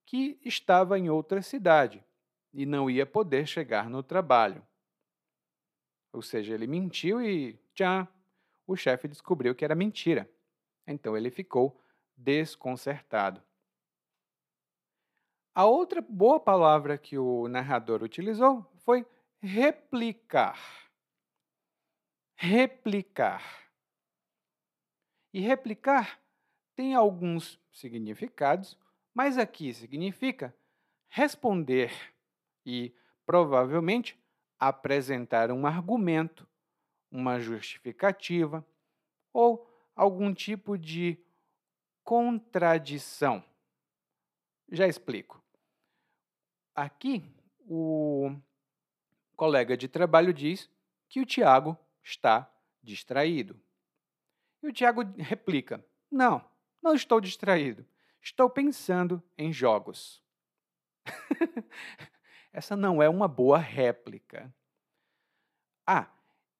que 0.03 0.39
estava 0.43 0.98
em 0.98 1.10
outra 1.10 1.43
cidade 1.43 2.03
e 2.51 2.65
não 2.65 2.89
ia 2.89 3.05
poder 3.05 3.48
chegar 3.48 3.88
no 3.88 4.01
trabalho. 4.01 4.65
Ou 6.13 6.22
seja, 6.22 6.53
ele 6.53 6.67
mentiu 6.67 7.20
e, 7.20 7.60
tchá, 7.74 8.08
o 8.67 8.75
chefe 8.75 9.08
descobriu 9.08 9.55
que 9.55 9.65
era 9.65 9.74
mentira. 9.74 10.29
Então 10.86 11.17
ele 11.17 11.32
ficou 11.32 11.82
desconcertado. 12.15 13.41
A 15.55 15.65
outra 15.65 16.01
boa 16.01 16.39
palavra 16.39 16.98
que 16.98 17.17
o 17.17 17.48
narrador 17.48 18.03
utilizou 18.03 18.65
foi 18.77 19.05
replicar. 19.41 20.60
Replicar. 22.36 23.72
E 25.34 25.39
replicar 25.41 26.20
tem 26.75 26.93
alguns 26.93 27.60
significados, 27.72 28.77
mas 29.13 29.38
aqui 29.38 29.74
significa 29.74 30.55
responder 31.08 31.91
e, 32.65 32.96
provavelmente, 33.25 34.17
apresentar 34.67 35.51
um 35.51 35.65
argumento, 35.65 36.48
uma 37.12 37.39
justificativa 37.39 38.65
ou 39.32 39.70
algum 39.96 40.34
tipo 40.34 40.77
de 40.77 41.17
contradição. 42.03 43.43
Já 44.72 44.88
explico. 44.88 45.43
Aqui, 46.75 47.24
o 47.67 48.36
colega 49.36 49.77
de 49.77 49.88
trabalho 49.88 50.34
diz 50.34 50.70
que 51.08 51.20
o 51.20 51.25
Tiago 51.25 51.77
está 52.01 52.51
distraído. 52.82 53.60
E 54.62 54.67
o 54.67 54.74
Tiago 54.74 55.03
replica: 55.17 55.86
Não, 56.10 56.43
não 56.82 56.96
estou 56.96 57.22
distraído. 57.22 57.86
Estou 58.22 58.50
pensando 58.50 59.22
em 59.38 59.51
jogos. 59.51 60.24
Essa 62.53 62.77
não 62.77 63.01
é 63.01 63.10
uma 63.10 63.27
boa 63.27 63.57
réplica. 63.57 64.53
Ah, 65.88 66.07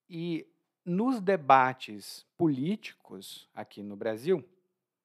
e 0.10 0.46
nos 0.84 1.22
debates 1.22 2.26
políticos 2.36 3.48
aqui 3.54 3.84
no 3.84 3.96
Brasil, 3.96 4.44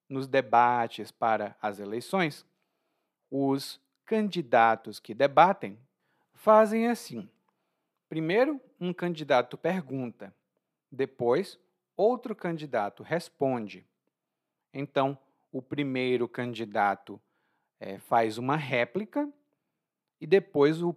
nos 0.09 0.27
debates 0.27 1.11
para 1.11 1.55
as 1.61 1.79
eleições, 1.79 2.43
os 3.29 3.79
candidatos 4.03 4.99
que 4.99 5.13
debatem 5.13 5.77
fazem 6.33 6.87
assim. 6.87 7.29
Primeiro, 8.09 8.59
um 8.79 8.91
candidato 8.91 9.55
pergunta, 9.55 10.33
depois, 10.91 11.59
outro 11.95 12.35
candidato 12.35 13.03
responde. 13.03 13.85
Então, 14.73 15.15
o 15.51 15.61
primeiro 15.61 16.27
candidato 16.27 17.21
é, 17.79 17.99
faz 17.99 18.39
uma 18.39 18.55
réplica 18.55 19.31
e 20.19 20.27
depois 20.27 20.81
o 20.81 20.95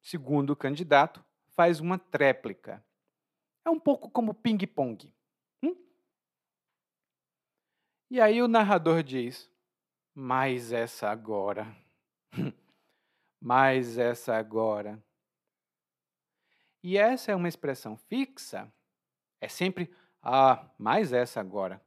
segundo 0.00 0.56
candidato 0.56 1.24
faz 1.48 1.80
uma 1.80 1.98
tréplica. 1.98 2.84
É 3.64 3.70
um 3.70 3.78
pouco 3.78 4.10
como 4.10 4.34
ping-pong. 4.34 5.12
Hum? 5.62 5.76
E 8.10 8.20
aí 8.20 8.42
o 8.42 8.48
narrador 8.48 9.02
diz: 9.02 9.50
mais 10.14 10.72
essa 10.72 11.10
agora. 11.10 11.66
mais 13.40 13.98
essa 13.98 14.36
agora. 14.36 15.02
E 16.82 16.96
essa 16.96 17.32
é 17.32 17.34
uma 17.34 17.48
expressão 17.48 17.96
fixa, 17.96 18.72
é 19.40 19.48
sempre 19.48 19.94
ah, 20.22 20.70
mais 20.78 21.12
essa 21.12 21.40
agora. 21.40 21.82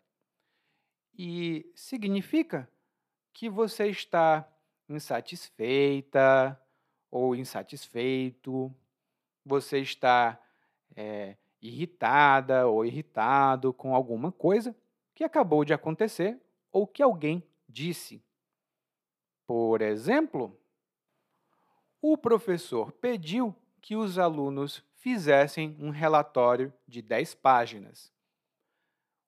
E 1.18 1.72
significa 1.76 2.70
que 3.32 3.50
você 3.50 3.88
está 3.88 4.48
insatisfeita, 4.88 6.60
ou 7.14 7.36
insatisfeito, 7.36 8.74
você 9.46 9.78
está 9.78 10.42
é, 10.96 11.38
irritada 11.62 12.66
ou 12.66 12.84
irritado 12.84 13.72
com 13.72 13.94
alguma 13.94 14.32
coisa 14.32 14.76
que 15.14 15.24
acabou 15.24 15.64
de 15.64 15.76
acontecer 15.76 16.42
ou 16.72 16.88
que 16.88 17.04
alguém 17.04 17.44
disse. 17.70 18.20
Por 19.46 19.84
exemplo, 19.84 20.60
o 22.02 22.18
professor 22.18 22.92
pediu 22.92 23.56
que 23.80 23.96
os 23.96 24.18
alunos 24.18 24.84
fizessem 24.96 25.78
um 25.80 25.92
relatório 25.92 26.74
de 26.88 27.00
10 27.00 27.36
páginas. 27.36 28.12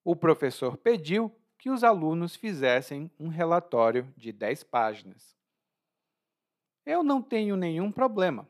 O 0.03 0.15
professor 0.15 0.75
pediu 0.75 1.31
que 1.59 1.69
os 1.69 1.83
alunos 1.83 2.35
fizessem 2.35 3.11
um 3.19 3.27
relatório 3.27 4.11
de 4.17 4.31
10 4.31 4.63
páginas. 4.63 5.35
Eu 6.85 7.03
não 7.03 7.21
tenho 7.21 7.55
nenhum 7.55 7.91
problema, 7.91 8.47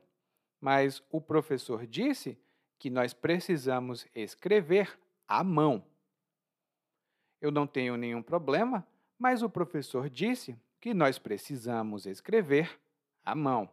mas 0.59 1.01
o 1.09 1.21
professor 1.21 1.87
disse 1.87 2.37
que 2.77 2.89
nós 2.89 3.13
precisamos 3.13 4.05
escrever 4.13 4.99
à 5.27 5.43
mão. 5.43 5.85
Eu 7.39 7.51
não 7.51 7.65
tenho 7.65 7.95
nenhum 7.95 8.21
problema, 8.21 8.85
mas 9.17 9.41
o 9.41 9.49
professor 9.49 10.09
disse 10.09 10.57
que 10.81 10.93
nós 10.93 11.17
precisamos 11.17 12.05
escrever 12.05 12.79
à 13.23 13.33
mão. 13.33 13.69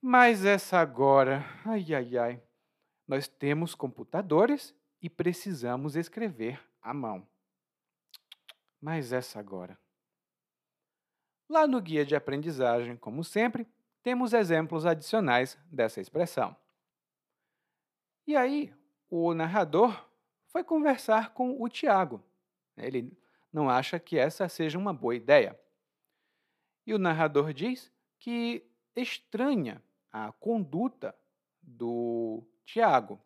Mas 0.00 0.44
essa 0.44 0.78
agora, 0.78 1.44
ai, 1.64 1.94
ai, 1.94 2.16
ai, 2.16 2.42
nós 3.06 3.28
temos 3.28 3.74
computadores 3.74 4.74
e 5.00 5.10
precisamos 5.10 5.96
escrever 5.96 6.60
à 6.80 6.94
mão. 6.94 7.26
Mas 8.80 9.12
essa 9.12 9.38
agora. 9.38 9.78
Lá 11.52 11.66
no 11.66 11.82
guia 11.82 12.02
de 12.02 12.16
aprendizagem, 12.16 12.96
como 12.96 13.22
sempre, 13.22 13.68
temos 14.02 14.32
exemplos 14.32 14.86
adicionais 14.86 15.58
dessa 15.70 16.00
expressão. 16.00 16.56
E 18.26 18.34
aí, 18.34 18.72
o 19.10 19.34
narrador 19.34 20.02
foi 20.46 20.64
conversar 20.64 21.34
com 21.34 21.62
o 21.62 21.68
Tiago. 21.68 22.24
Ele 22.74 23.14
não 23.52 23.68
acha 23.68 24.00
que 24.00 24.18
essa 24.18 24.48
seja 24.48 24.78
uma 24.78 24.94
boa 24.94 25.14
ideia. 25.14 25.60
E 26.86 26.94
o 26.94 26.98
narrador 26.98 27.52
diz 27.52 27.92
que 28.18 28.66
estranha 28.96 29.82
a 30.10 30.32
conduta 30.32 31.14
do 31.60 32.42
Tiago. 32.64 33.20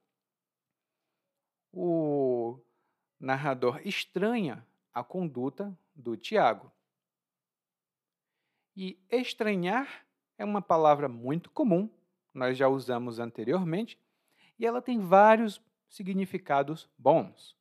O 1.73 2.59
narrador 3.21 3.81
estranha 3.87 4.67
a 4.93 5.05
conduta 5.05 5.73
do 5.95 6.17
Tiago. 6.17 6.73
E 8.77 8.99
estranhar 9.11 10.07
é 10.37 10.45
uma 10.45 10.61
palavra 10.61 11.09
muito 11.09 11.51
comum, 11.51 11.89
nós 12.35 12.59
já 12.59 12.69
usamos 12.69 13.19
anteriormente, 13.19 13.99
e 14.59 14.67
ela 14.67 14.83
tem 14.83 15.01
vários 15.01 15.63
significados 15.89 16.87
bons. 16.99 17.57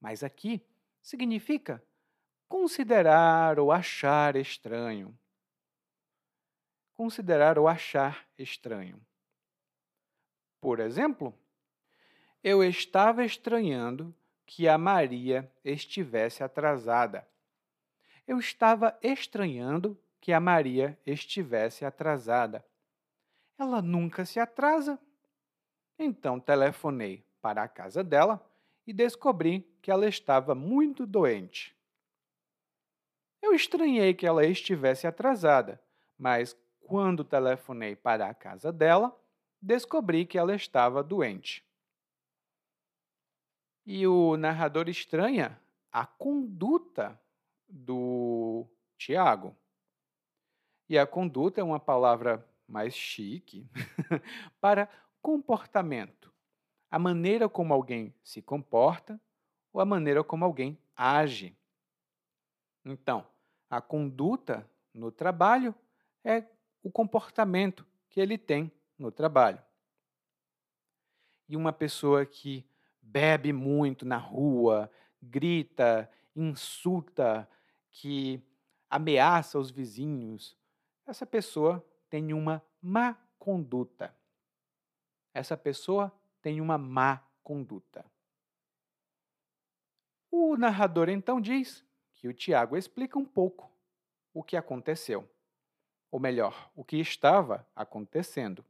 Mas 0.00 0.22
aqui 0.22 0.64
significa 1.02 1.84
considerar 2.48 3.58
ou 3.58 3.70
achar 3.70 4.36
estranho. 4.36 5.16
Considerar 6.94 7.58
ou 7.58 7.68
achar 7.68 8.26
estranho. 8.38 9.04
Por 10.60 10.80
exemplo, 10.80 11.38
eu 12.42 12.64
estava 12.64 13.24
estranhando 13.24 14.14
que 14.46 14.66
a 14.66 14.78
Maria 14.78 15.52
estivesse 15.62 16.42
atrasada. 16.42 17.28
Eu 18.26 18.38
estava 18.38 18.98
estranhando 19.02 19.98
que 20.24 20.32
a 20.32 20.40
Maria 20.40 20.98
estivesse 21.04 21.84
atrasada. 21.84 22.64
Ela 23.58 23.82
nunca 23.82 24.24
se 24.24 24.40
atrasa. 24.40 24.98
Então 25.98 26.40
telefonei 26.40 27.22
para 27.42 27.62
a 27.62 27.68
casa 27.68 28.02
dela 28.02 28.42
e 28.86 28.92
descobri 28.94 29.60
que 29.82 29.90
ela 29.90 30.08
estava 30.08 30.54
muito 30.54 31.06
doente. 31.06 31.76
Eu 33.42 33.52
estranhei 33.52 34.14
que 34.14 34.26
ela 34.26 34.46
estivesse 34.46 35.06
atrasada, 35.06 35.78
mas 36.16 36.56
quando 36.80 37.22
telefonei 37.22 37.94
para 37.94 38.26
a 38.26 38.32
casa 38.32 38.72
dela, 38.72 39.14
descobri 39.60 40.24
que 40.24 40.38
ela 40.38 40.56
estava 40.56 41.02
doente. 41.02 41.62
E 43.84 44.06
o 44.06 44.38
narrador 44.38 44.88
estranha 44.88 45.60
a 45.92 46.06
conduta 46.06 47.20
do 47.68 48.66
Tiago. 48.96 49.54
E 50.88 50.98
a 50.98 51.06
conduta 51.06 51.60
é 51.60 51.64
uma 51.64 51.80
palavra 51.80 52.46
mais 52.66 52.94
chique 52.94 53.68
para 54.60 54.88
comportamento. 55.22 56.32
A 56.90 56.98
maneira 56.98 57.48
como 57.48 57.72
alguém 57.72 58.14
se 58.22 58.42
comporta 58.42 59.20
ou 59.72 59.80
a 59.80 59.84
maneira 59.84 60.22
como 60.22 60.44
alguém 60.44 60.78
age. 60.96 61.56
Então, 62.84 63.26
a 63.68 63.80
conduta 63.80 64.68
no 64.92 65.10
trabalho 65.10 65.74
é 66.22 66.44
o 66.82 66.90
comportamento 66.90 67.86
que 68.08 68.20
ele 68.20 68.38
tem 68.38 68.70
no 68.98 69.10
trabalho. 69.10 69.60
E 71.48 71.56
uma 71.56 71.72
pessoa 71.72 72.24
que 72.24 72.64
bebe 73.00 73.52
muito 73.52 74.06
na 74.06 74.16
rua, 74.16 74.90
grita 75.20 76.10
insulta, 76.36 77.48
que 77.90 78.42
ameaça 78.88 79.58
os 79.58 79.70
vizinhos, 79.70 80.56
essa 81.06 81.26
pessoa 81.26 81.84
tem 82.08 82.32
uma 82.32 82.62
má 82.80 83.14
conduta. 83.38 84.14
Essa 85.32 85.56
pessoa 85.56 86.12
tem 86.40 86.60
uma 86.60 86.78
má 86.78 87.22
conduta. 87.42 88.04
O 90.30 90.56
narrador 90.56 91.08
então 91.08 91.40
diz 91.40 91.84
que 92.14 92.28
o 92.28 92.34
Tiago 92.34 92.76
explica 92.76 93.18
um 93.18 93.24
pouco 93.24 93.70
o 94.32 94.42
que 94.42 94.56
aconteceu, 94.56 95.28
ou 96.10 96.18
melhor, 96.18 96.70
o 96.74 96.84
que 96.84 96.96
estava 96.96 97.66
acontecendo. 97.74 98.64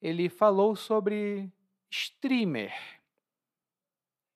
Ele 0.00 0.28
falou 0.28 0.76
sobre 0.76 1.52
streamer. 1.90 2.72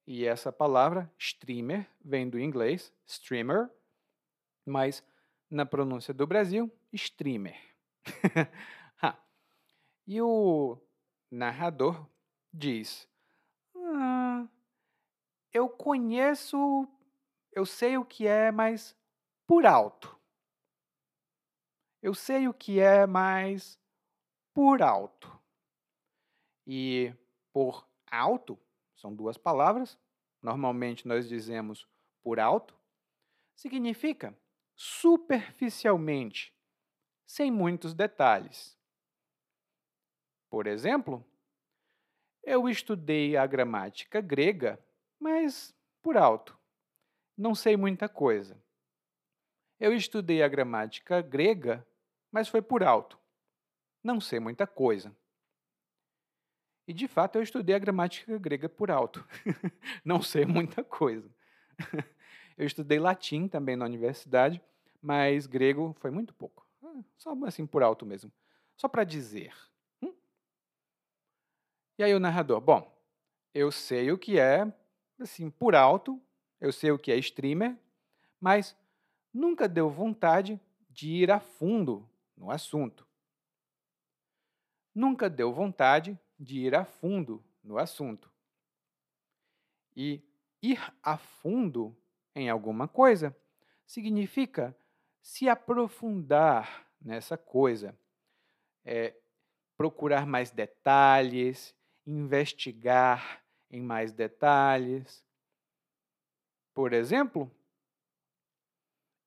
E 0.07 0.25
essa 0.25 0.51
palavra, 0.51 1.11
streamer, 1.18 1.88
vem 2.03 2.29
do 2.29 2.38
inglês 2.38 2.92
streamer, 3.07 3.71
mas 4.64 5.03
na 5.50 5.64
pronúncia 5.64 6.12
do 6.12 6.26
Brasil, 6.26 6.70
streamer. 6.92 7.58
e 10.06 10.20
o 10.20 10.78
narrador 11.30 12.06
diz: 12.52 13.08
ah, 13.76 14.46
Eu 15.52 15.68
conheço, 15.68 16.87
eu 17.52 17.64
sei 17.64 17.96
o 17.96 18.04
que 18.04 18.26
é, 18.26 18.50
mas 18.50 18.96
por 19.46 19.66
alto. 19.66 20.16
Eu 22.00 22.14
sei 22.14 22.46
o 22.46 22.54
que 22.54 22.78
é, 22.78 23.06
mas 23.06 23.78
por 24.54 24.82
alto. 24.82 25.37
E 26.66 27.12
por 27.52 27.88
alto 28.06 28.58
são 28.94 29.14
duas 29.14 29.37
palavras. 29.37 29.98
Normalmente 30.40 31.08
nós 31.08 31.28
dizemos 31.28 31.88
por 32.22 32.38
alto. 32.38 32.78
Significa 33.54 34.37
superficialmente, 34.78 36.54
sem 37.26 37.50
muitos 37.50 37.94
detalhes. 37.94 38.78
Por 40.48 40.68
exemplo, 40.68 41.26
eu 42.44 42.68
estudei 42.68 43.36
a 43.36 43.44
gramática 43.44 44.20
grega, 44.20 44.82
mas 45.18 45.74
por 46.00 46.16
alto. 46.16 46.56
Não 47.36 47.56
sei 47.56 47.76
muita 47.76 48.08
coisa. 48.08 48.56
Eu 49.80 49.92
estudei 49.92 50.44
a 50.44 50.48
gramática 50.48 51.20
grega, 51.20 51.86
mas 52.30 52.48
foi 52.48 52.62
por 52.62 52.84
alto. 52.84 53.18
Não 54.02 54.20
sei 54.20 54.38
muita 54.38 54.64
coisa. 54.66 55.14
E 56.86 56.92
de 56.92 57.08
fato 57.08 57.36
eu 57.36 57.42
estudei 57.42 57.74
a 57.74 57.78
gramática 57.80 58.38
grega 58.38 58.68
por 58.68 58.90
alto. 58.92 59.26
Não 60.04 60.22
sei 60.22 60.46
muita 60.46 60.82
coisa. 60.84 61.28
Eu 62.59 62.66
estudei 62.66 62.99
latim 62.99 63.47
também 63.47 63.77
na 63.77 63.85
universidade, 63.85 64.61
mas 65.01 65.47
grego 65.47 65.94
foi 66.01 66.11
muito 66.11 66.35
pouco. 66.35 66.66
Ah, 66.83 67.05
só 67.16 67.33
assim 67.47 67.64
por 67.64 67.85
alto 67.85 68.05
mesmo. 68.05 68.33
Só 68.77 68.88
para 68.88 69.05
dizer. 69.05 69.55
Hum? 70.03 70.12
E 71.97 72.03
aí 72.03 72.12
o 72.12 72.18
narrador, 72.18 72.61
bom, 72.61 72.92
eu 73.55 73.71
sei 73.71 74.11
o 74.11 74.18
que 74.18 74.40
é, 74.40 74.66
assim, 75.21 75.49
por 75.49 75.77
alto, 75.77 76.21
eu 76.61 76.73
sei 76.73 76.90
o 76.90 76.99
que 76.99 77.12
é 77.12 77.16
streamer, 77.18 77.79
mas 78.40 78.77
nunca 79.33 79.68
deu 79.68 79.88
vontade 79.88 80.61
de 80.90 81.11
ir 81.11 81.31
a 81.31 81.38
fundo 81.38 82.11
no 82.37 82.51
assunto. 82.51 83.07
Nunca 84.92 85.31
deu 85.31 85.53
vontade 85.53 86.18
de 86.37 86.59
ir 86.59 86.75
a 86.75 86.85
fundo 86.85 87.40
no 87.62 87.79
assunto. 87.79 88.33
E 89.94 90.21
ir 90.61 90.81
a 91.01 91.16
fundo 91.16 91.97
em 92.38 92.48
alguma 92.48 92.87
coisa 92.87 93.37
significa 93.85 94.77
se 95.20 95.48
aprofundar 95.48 96.87
nessa 97.01 97.37
coisa, 97.37 97.98
é, 98.85 99.14
procurar 99.77 100.27
mais 100.27 100.51
detalhes, 100.51 101.74
investigar 102.07 103.42
em 103.70 103.81
mais 103.81 104.12
detalhes. 104.12 105.24
Por 106.72 106.92
exemplo, 106.92 107.51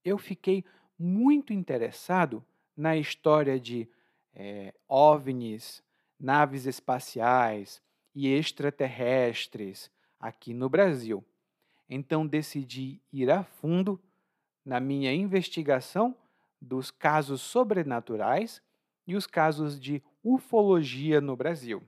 eu 0.04 0.18
fiquei 0.18 0.64
muito 0.98 1.54
interessado 1.54 2.46
na 2.76 2.96
história 2.96 3.60
de 3.60 3.90
é, 4.34 4.74
OVNIs, 4.88 5.84
naves 6.20 6.66
espaciais 6.66 7.82
e 8.16 8.28
extraterrestres 8.34 9.92
aqui 10.20 10.54
no 10.54 10.70
Brasil. 10.70 11.26
Então 11.94 12.26
decidi 12.26 13.02
ir 13.12 13.30
a 13.30 13.44
fundo 13.44 14.02
na 14.64 14.80
minha 14.80 15.14
investigação 15.14 16.16
dos 16.62 16.90
casos 16.90 17.42
sobrenaturais 17.42 18.62
e 19.06 19.14
os 19.14 19.28
casos 19.28 19.78
de 19.78 20.02
ufologia 20.24 21.20
no 21.20 21.36
Brasil. 21.36 21.84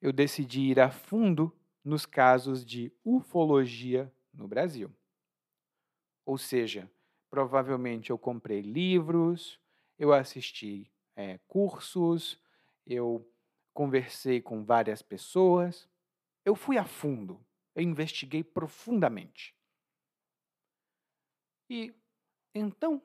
Eu 0.00 0.10
decidi 0.10 0.62
ir 0.70 0.80
a 0.80 0.90
fundo 0.90 1.54
nos 1.84 2.06
casos 2.06 2.64
de 2.64 2.90
ufologia 3.04 4.10
no 4.32 4.48
Brasil. 4.48 4.90
Ou 6.24 6.38
seja, 6.38 6.90
provavelmente 7.28 8.08
eu 8.08 8.16
comprei 8.16 8.62
livros, 8.62 9.60
eu 9.98 10.14
assisti 10.14 10.90
é, 11.14 11.38
cursos, 11.46 12.40
eu 12.86 13.30
conversei 13.74 14.40
com 14.40 14.64
várias 14.64 15.02
pessoas, 15.02 15.86
eu 16.44 16.54
fui 16.54 16.76
a 16.76 16.84
fundo, 16.84 17.44
eu 17.74 17.82
investiguei 17.82 18.44
profundamente. 18.44 19.54
E 21.68 21.94
então 22.54 23.02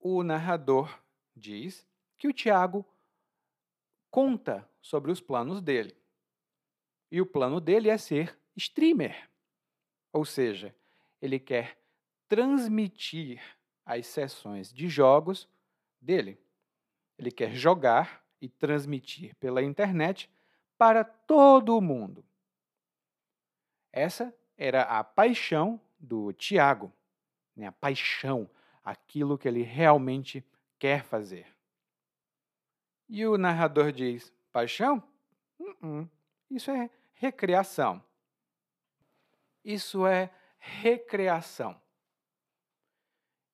o 0.00 0.22
narrador 0.22 1.00
diz 1.34 1.86
que 2.18 2.28
o 2.28 2.32
Tiago 2.32 2.84
conta 4.10 4.68
sobre 4.80 5.10
os 5.10 5.20
planos 5.20 5.62
dele. 5.62 5.96
E 7.10 7.20
o 7.20 7.26
plano 7.26 7.60
dele 7.60 7.88
é 7.88 7.96
ser 7.96 8.38
streamer. 8.56 9.30
Ou 10.12 10.24
seja, 10.24 10.74
ele 11.20 11.38
quer 11.38 11.78
transmitir 12.28 13.40
as 13.84 14.06
sessões 14.06 14.72
de 14.72 14.88
jogos 14.88 15.48
dele. 16.00 16.38
Ele 17.18 17.30
quer 17.30 17.54
jogar 17.54 18.24
e 18.40 18.48
transmitir 18.48 19.34
pela 19.36 19.62
internet 19.62 20.30
para 20.76 21.04
todo 21.04 21.80
mundo. 21.80 22.24
Essa 23.96 24.34
era 24.58 24.82
a 24.82 25.04
paixão 25.04 25.80
do 26.00 26.32
Tiago, 26.32 26.92
né? 27.54 27.68
a 27.68 27.72
paixão, 27.72 28.50
aquilo 28.82 29.38
que 29.38 29.46
ele 29.46 29.62
realmente 29.62 30.44
quer 30.80 31.04
fazer. 31.04 31.46
E 33.08 33.24
o 33.24 33.38
narrador 33.38 33.92
diz: 33.92 34.34
paixão? 34.50 35.00
Uh 35.60 35.74
-uh. 35.80 36.10
Isso 36.50 36.72
é 36.72 36.90
recreação. 37.12 38.02
Isso 39.64 40.04
é 40.04 40.28
recreação. 40.58 41.80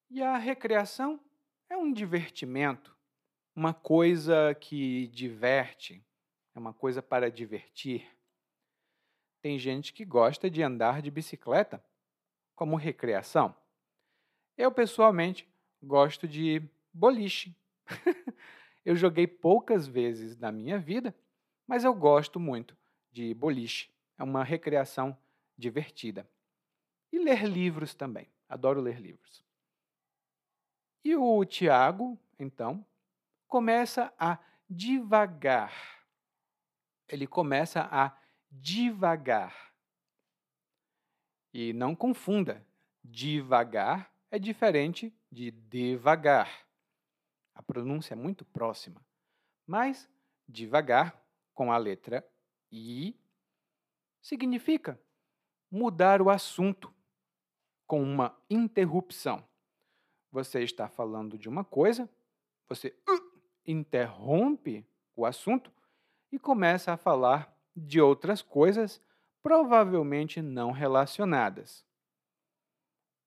E 0.09 0.23
a 0.23 0.39
recreação 0.39 1.21
é 1.69 1.77
um 1.77 1.93
divertimento, 1.93 2.97
uma 3.55 3.75
coisa 3.75 4.55
que 4.55 5.07
diverte, 5.09 6.03
é 6.55 6.59
uma 6.59 6.73
coisa 6.73 7.03
para 7.03 7.31
divertir. 7.31 8.09
Tem 9.43 9.59
gente 9.59 9.93
que 9.93 10.05
gosta 10.05 10.51
de 10.51 10.63
andar 10.63 11.01
de 11.01 11.11
bicicleta 11.11 11.83
como 12.55 12.77
recreação. 12.77 13.55
Eu, 14.57 14.71
pessoalmente, 14.71 15.49
gosto 15.83 16.29
de 16.29 16.63
boliche. 16.93 17.57
eu 18.85 18.95
joguei 18.95 19.27
poucas 19.27 19.87
vezes 19.87 20.37
na 20.37 20.53
minha 20.53 20.79
vida, 20.79 21.15
mas 21.67 21.85
eu 21.85 21.95
gosto 21.95 22.39
muito 22.39 22.77
de 23.11 23.33
boliche. 23.33 23.91
É 24.19 24.23
uma 24.23 24.45
recreação 24.45 25.17
divertida. 25.57 26.29
E 27.11 27.19
ler 27.19 27.45
livros 27.45 27.95
também. 27.95 28.29
Adoro 28.49 28.81
ler 28.81 29.01
livros. 29.01 29.43
E 31.03 31.17
o 31.17 31.45
Tiago, 31.45 32.19
então, 32.39 32.85
começa 33.47 34.13
a 34.19 34.39
devagar. 34.69 35.73
Ele 37.09 37.27
começa 37.27 37.89
a 37.91 38.20
devagar. 38.51 39.73
E 41.53 41.73
não 41.73 41.95
confunda, 41.95 42.65
devagar 43.05 44.13
é 44.31 44.39
diferente 44.39 45.13
de 45.31 45.51
devagar. 45.51 46.67
A 47.55 47.63
pronúncia 47.63 48.15
é 48.15 48.17
muito 48.17 48.45
próxima. 48.45 49.05
Mas 49.67 50.09
devagar, 50.49 51.21
com 51.55 51.73
a 51.73 51.77
letra 51.77 52.27
I, 52.73 53.15
significa 54.21 55.01
mudar 55.71 56.23
o 56.23 56.31
assunto 56.31 56.93
com 57.87 58.03
uma 58.03 58.37
interrupção. 58.49 59.45
Você 60.31 60.63
está 60.63 60.89
falando 60.89 61.37
de 61.37 61.49
uma 61.49 61.65
coisa, 61.65 62.09
você 62.69 62.95
uh, 63.09 63.41
interrompe 63.67 64.87
o 65.17 65.27
assunto 65.27 65.73
e 66.31 66.39
começa 66.39 66.93
a 66.93 66.97
falar 66.97 67.50
de 67.75 68.01
outras 68.01 68.43
coisas 68.43 69.01
provavelmente 69.43 70.43
não 70.43 70.71
relacionadas. 70.71 71.85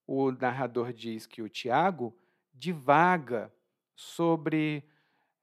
O 0.05 0.31
narrador 0.31 0.93
diz 0.93 1.25
que 1.25 1.41
o 1.41 1.49
Tiago 1.49 2.15
divaga 2.53 3.51
sobre 3.95 4.83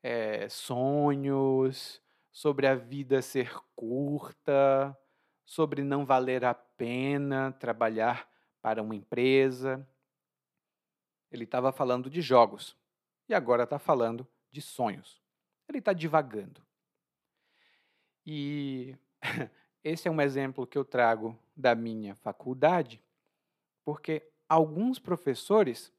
é, 0.03 0.49
sonhos, 0.49 2.01
sobre 2.31 2.67
a 2.67 2.75
vida 2.75 3.21
ser 3.23 3.53
curta, 3.75 4.97
sobre 5.45 5.83
não 5.83 6.05
valer 6.05 6.45
a 6.45 6.55
pena 6.55 7.53
trabalhar 7.53 8.29
para 8.63 8.83
uma 8.83 8.95
empresa. 8.95 9.87
Ele 11.31 11.45
estava 11.45 11.73
falando 11.73 12.09
de 12.09 12.21
jogos 12.21 12.77
e 13.29 13.35
agora 13.35 13.65
está 13.65 13.79
falando 13.79 14.27
de 14.51 14.61
sonhos. 14.61 15.21
Ele 15.69 15.79
está 15.79 15.93
divagando. 15.93 16.63
E 18.33 18.97
esse 19.83 20.07
é 20.07 20.11
um 20.11 20.21
exemplo 20.21 20.65
que 20.65 20.79
eu 20.79 20.85
trago 20.85 21.37
da 21.57 21.75
minha 21.75 22.15
faculdade, 22.15 23.03
porque 23.85 24.23
alguns 24.49 25.01
professores 25.01 25.93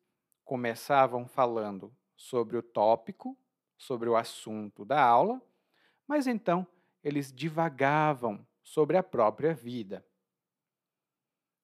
começavam 0.45 1.27
falando 1.27 1.93
sobre 2.15 2.55
o 2.55 2.63
tópico, 2.63 3.37
sobre 3.77 4.07
o 4.07 4.15
assunto 4.15 4.85
da 4.85 5.03
aula, 5.03 5.41
mas 6.07 6.25
então 6.25 6.65
eles 7.03 7.33
divagavam 7.33 8.47
sobre 8.63 8.95
a 8.95 9.03
própria 9.03 9.53
vida. 9.53 10.01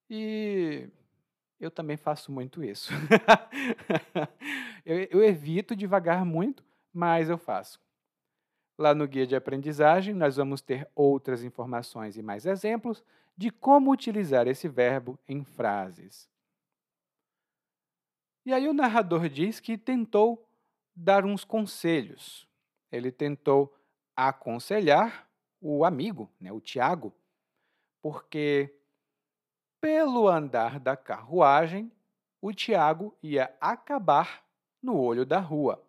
E 0.10 0.90
eu 1.62 1.72
também 1.72 1.96
faço 1.96 2.30
muito 2.30 2.62
isso. 2.62 2.92
eu, 4.86 4.98
eu 5.12 5.24
evito 5.24 5.78
devagar 5.78 6.26
muito, 6.26 6.62
mas 6.92 7.30
eu 7.30 7.38
faço. 7.38 7.87
Lá 8.78 8.94
no 8.94 9.08
guia 9.08 9.26
de 9.26 9.36
aprendizagem, 9.36 10.14
nós 10.14 10.38
vamos 10.38 10.62
ter 10.62 10.88
outras 10.94 11.44
informações 11.44 12.16
e 12.16 12.22
mais 12.22 12.46
exemplos 12.46 13.04
de 13.36 13.50
como 13.50 13.92
utilizar 13.92 14.48
esse 14.48 14.68
verbo 14.68 15.18
em 15.28 15.44
frases. 15.44 16.30
E 18.46 18.54
aí 18.54 18.68
o 18.68 18.74
narrador 18.74 19.28
diz 19.28 19.60
que 19.60 19.78
tentou 19.78 20.48
dar 20.96 21.26
uns 21.26 21.44
conselhos. 21.44 22.48
Ele 22.92 23.12
tentou 23.12 23.76
aconselhar 24.16 25.30
o 25.60 25.84
amigo, 25.84 26.32
né, 26.40 26.52
o 26.52 26.62
Tiago, 26.62 27.14
porque 28.02 28.74
pelo 29.82 30.28
andar 30.28 30.80
da 30.80 30.96
carruagem, 30.96 31.92
o 32.42 32.54
Tiago 32.54 33.16
ia 33.22 33.54
acabar 33.60 34.44
no 34.82 35.00
olho 35.00 35.26
da 35.26 35.40
rua. 35.40 35.84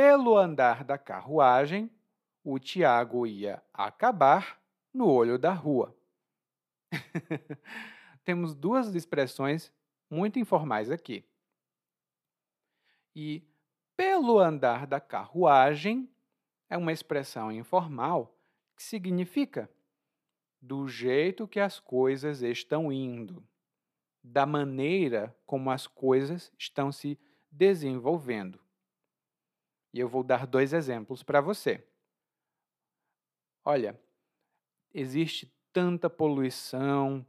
Pelo 0.00 0.36
andar 0.36 0.84
da 0.84 0.96
carruagem, 0.96 1.90
o 2.44 2.56
Tiago 2.56 3.26
ia 3.26 3.60
acabar 3.74 4.62
no 4.94 5.10
olho 5.10 5.36
da 5.36 5.52
rua. 5.52 5.92
Temos 8.22 8.54
duas 8.54 8.94
expressões 8.94 9.72
muito 10.08 10.38
informais 10.38 10.88
aqui. 10.88 11.24
E 13.12 13.42
pelo 13.96 14.38
andar 14.38 14.86
da 14.86 15.00
carruagem 15.00 16.08
é 16.70 16.76
uma 16.76 16.92
expressão 16.92 17.50
informal 17.50 18.38
que 18.76 18.84
significa 18.84 19.68
do 20.62 20.86
jeito 20.86 21.48
que 21.48 21.58
as 21.58 21.80
coisas 21.80 22.40
estão 22.40 22.92
indo, 22.92 23.44
da 24.22 24.46
maneira 24.46 25.36
como 25.44 25.72
as 25.72 25.88
coisas 25.88 26.52
estão 26.56 26.92
se 26.92 27.18
desenvolvendo. 27.50 28.60
E 29.98 30.00
eu 30.00 30.08
vou 30.08 30.22
dar 30.22 30.46
dois 30.46 30.72
exemplos 30.72 31.24
para 31.24 31.40
você. 31.40 31.84
Olha, 33.64 34.00
existe 34.94 35.52
tanta 35.72 36.08
poluição, 36.08 37.26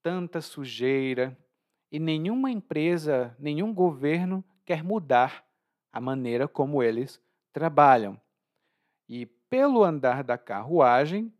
tanta 0.00 0.40
sujeira, 0.40 1.36
e 1.90 1.98
nenhuma 1.98 2.48
empresa, 2.48 3.36
nenhum 3.40 3.74
governo 3.74 4.44
quer 4.64 4.84
mudar 4.84 5.44
a 5.92 6.00
maneira 6.00 6.46
como 6.46 6.80
eles 6.80 7.20
trabalham. 7.52 8.16
E 9.08 9.26
pelo 9.26 9.82
andar 9.82 10.22
da 10.22 10.38
carruagem, 10.38 11.34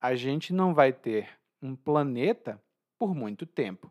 a 0.00 0.16
gente 0.16 0.52
não 0.52 0.74
vai 0.74 0.92
ter 0.92 1.38
um 1.62 1.76
planeta 1.76 2.60
por 2.98 3.14
muito 3.14 3.46
tempo. 3.46 3.88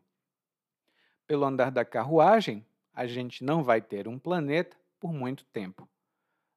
Pelo 1.26 1.46
andar 1.46 1.72
da 1.72 1.86
carruagem, 1.86 2.66
a 2.94 3.08
gente 3.08 3.46
não 3.46 3.64
vai 3.64 3.80
ter 3.80 4.10
um 4.10 4.20
planeta 4.20 4.76
por 5.00 5.14
muito 5.14 5.46
tempo. 5.46 5.88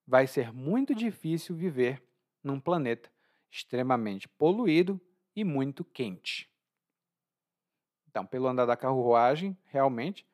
Vai 0.07 0.27
ser 0.27 0.53
muito 0.53 0.95
difícil 0.95 1.55
viver 1.55 2.03
num 2.43 2.61
planeta 2.61 3.11
extremamente 3.51 4.29
poluído 4.29 5.01
e 5.35 5.45
muito 5.45 5.85
quente. 5.85 6.51
Então, 8.09 8.27
pelo 8.27 8.49
andar 8.49 8.67
da 8.67 8.77
carruagem, 8.77 9.57
realmente, 9.67 10.27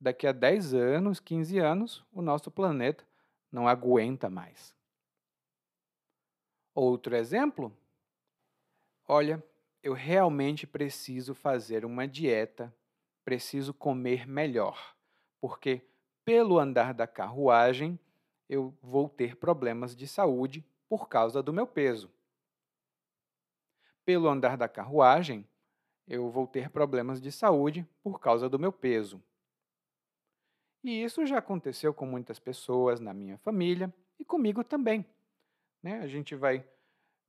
daqui 0.00 0.26
a 0.26 0.32
10 0.32 0.72
anos, 0.72 1.18
15 1.18 1.58
anos, 1.58 2.04
o 2.12 2.22
nosso 2.22 2.50
planeta 2.50 3.04
não 3.50 3.66
aguenta 3.66 4.30
mais. 4.30 4.74
Outro 6.74 7.16
exemplo? 7.16 7.76
Olha, 9.06 9.42
eu 9.82 9.94
realmente 9.94 10.66
preciso 10.66 11.34
fazer 11.34 11.84
uma 11.84 12.06
dieta, 12.06 12.72
preciso 13.24 13.74
comer 13.74 14.28
melhor, 14.28 14.94
porque 15.40 15.82
pelo 16.24 16.58
andar 16.58 16.94
da 16.94 17.06
carruagem 17.06 17.98
eu 18.48 18.74
vou 18.82 19.08
ter 19.08 19.36
problemas 19.36 19.94
de 19.94 20.06
saúde 20.06 20.64
por 20.88 21.08
causa 21.08 21.42
do 21.42 21.52
meu 21.52 21.66
peso. 21.66 22.10
Pelo 24.04 24.28
andar 24.28 24.56
da 24.56 24.68
carruagem, 24.68 25.46
eu 26.06 26.30
vou 26.30 26.46
ter 26.46 26.70
problemas 26.70 27.20
de 27.20 27.30
saúde 27.30 27.86
por 28.02 28.18
causa 28.18 28.48
do 28.48 28.58
meu 28.58 28.72
peso. 28.72 29.22
E 30.82 31.02
isso 31.02 31.26
já 31.26 31.38
aconteceu 31.38 31.92
com 31.92 32.06
muitas 32.06 32.38
pessoas 32.38 33.00
na 33.00 33.12
minha 33.12 33.36
família 33.38 33.92
e 34.18 34.24
comigo 34.24 34.64
também. 34.64 35.04
Né? 35.82 36.00
A 36.00 36.06
gente 36.06 36.34
vai 36.34 36.64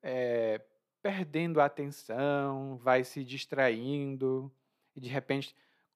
é, 0.02 0.62
perdendo 1.02 1.60
a 1.60 1.66
atenção, 1.66 2.78
vai 2.78 3.04
se 3.04 3.24
distraindo 3.24 4.52
e 4.96 5.02
de 5.02 5.10
repente 5.10 5.56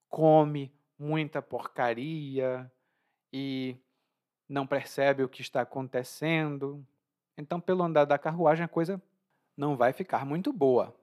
come 0.09 0.73
muita 0.97 1.41
porcaria 1.41 2.71
e 3.31 3.77
não 4.47 4.67
percebe 4.67 5.23
o 5.23 5.29
que 5.29 5.41
está 5.41 5.61
acontecendo. 5.61 6.85
Então, 7.37 7.59
pelo 7.59 7.83
andar 7.83 8.05
da 8.05 8.17
carruagem, 8.17 8.65
a 8.65 8.67
coisa 8.67 9.01
não 9.55 9.75
vai 9.75 9.93
ficar 9.93 10.25
muito 10.25 10.51
boa 10.51 10.95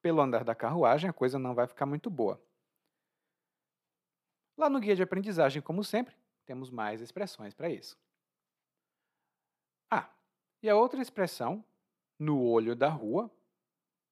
pelo 0.00 0.20
andar 0.20 0.44
da 0.44 0.54
carruagem, 0.54 1.10
a 1.10 1.12
coisa 1.12 1.38
não 1.38 1.54
vai 1.54 1.66
ficar 1.66 1.86
muito 1.86 2.08
boa. 2.10 2.40
Lá 4.56 4.68
no 4.68 4.80
guia 4.80 4.96
de 4.96 5.02
aprendizagem, 5.02 5.62
como 5.62 5.84
sempre, 5.84 6.14
temos 6.46 6.70
mais 6.70 7.00
expressões 7.00 7.54
para 7.54 7.68
isso. 7.68 7.96
Ah, 9.90 10.08
e 10.62 10.68
a 10.68 10.76
outra 10.76 11.00
expressão, 11.00 11.64
no 12.18 12.42
olho 12.42 12.74
da 12.74 12.88
rua, 12.88 13.30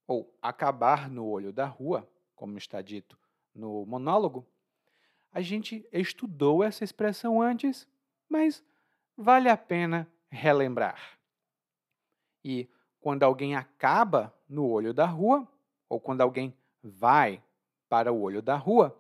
ou 0.06 0.32
acabar 0.40 1.10
no 1.10 1.26
olho 1.26 1.52
da 1.52 1.66
rua, 1.66 2.08
como 2.34 2.56
está 2.58 2.80
dito 2.80 3.18
no 3.54 3.84
monólogo, 3.86 4.46
a 5.32 5.40
gente 5.40 5.86
estudou 5.92 6.62
essa 6.62 6.84
expressão 6.84 7.42
antes, 7.42 7.88
mas 8.28 8.64
vale 9.16 9.48
a 9.48 9.56
pena 9.56 10.10
relembrar. 10.30 11.18
E 12.44 12.68
quando 13.00 13.22
alguém 13.22 13.54
acaba 13.54 14.34
no 14.48 14.68
olho 14.68 14.92
da 14.92 15.06
rua, 15.06 15.46
ou 15.88 16.00
quando 16.00 16.20
alguém 16.20 16.54
vai 16.82 17.42
para 17.88 18.12
o 18.12 18.20
olho 18.20 18.42
da 18.42 18.56
rua, 18.56 18.96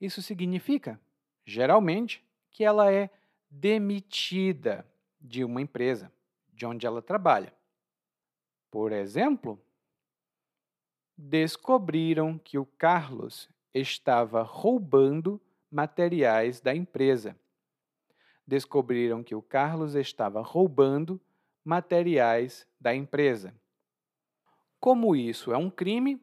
isso 0.00 0.20
significa, 0.20 1.00
geralmente, 1.44 2.24
que 2.50 2.64
ela 2.64 2.92
é 2.92 3.08
demitida 3.48 4.86
de 5.20 5.44
uma 5.44 5.60
empresa, 5.60 6.12
de 6.52 6.66
onde 6.66 6.86
ela 6.86 7.00
trabalha. 7.00 7.54
Por 8.70 8.90
exemplo, 8.90 9.60
descobriram 11.16 12.38
que 12.38 12.58
o 12.58 12.66
Carlos 12.66 13.48
estava 13.72 14.42
roubando 14.42 15.40
materiais 15.70 16.60
da 16.60 16.74
empresa. 16.74 17.36
Descobriram 18.46 19.22
que 19.22 19.34
o 19.34 19.42
Carlos 19.42 19.94
estava 19.94 20.40
roubando 20.40 21.20
materiais 21.64 22.66
da 22.80 22.94
empresa. 22.94 23.54
Como 24.80 25.14
isso 25.14 25.52
é 25.52 25.56
um 25.56 25.70
crime, 25.70 26.20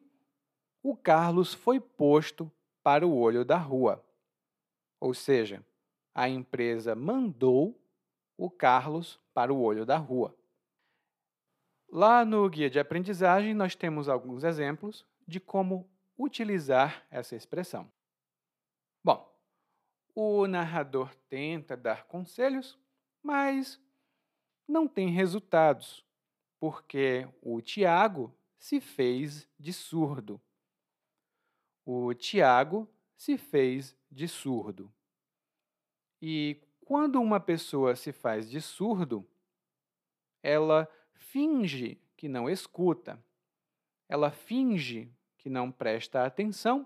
o 0.84 0.96
Carlos 0.96 1.54
foi 1.54 1.80
posto 1.80 2.52
para 2.84 3.08
o 3.08 3.18
olho 3.18 3.46
da 3.46 3.58
rua. 3.58 4.04
Ou 5.00 5.14
seja, 5.14 5.66
a 6.14 6.28
empresa 6.28 6.96
mandou 6.96 7.80
o 8.38 8.50
Carlos 8.50 9.20
para 9.34 9.54
o 9.54 9.62
olho 9.62 9.86
da 9.86 9.98
rua. 9.98 10.36
Lá 11.92 12.24
no 12.24 12.48
guia 12.50 12.70
de 12.70 12.80
aprendizagem, 12.80 13.54
nós 13.54 13.76
temos 13.76 14.08
alguns 14.08 14.44
exemplos 14.44 15.06
de 15.28 15.40
como 15.40 15.90
utilizar 16.18 17.06
essa 17.10 17.36
expressão. 17.36 17.90
O 20.16 20.48
narrador 20.48 21.14
tenta 21.30 21.78
dar 21.78 22.06
conselhos, 22.06 22.78
mas 23.22 23.82
não 24.68 24.88
tem 24.88 25.10
resultados, 25.10 26.06
porque 26.60 27.28
o 27.42 27.62
Tiago 27.62 28.34
se 28.58 28.82
fez 28.82 29.48
de 29.58 29.72
surdo. 29.72 30.42
O 31.86 32.14
Tiago 32.14 32.88
se 33.16 33.38
fez 33.38 33.96
de 34.12 34.28
surdo. 34.28 34.92
E 36.22 36.62
quando 36.86 37.22
uma 37.22 37.40
pessoa 37.40 37.96
se 37.96 38.12
faz 38.12 38.50
de 38.50 38.60
surdo, 38.60 39.26
ela 40.44 40.88
finge 41.14 42.02
que 42.18 42.28
não 42.28 42.50
escuta, 42.50 43.24
ela 44.08 44.32
finge 44.32 45.12
que 45.38 45.50
não 45.50 45.72
presta 45.72 46.26
atenção, 46.26 46.86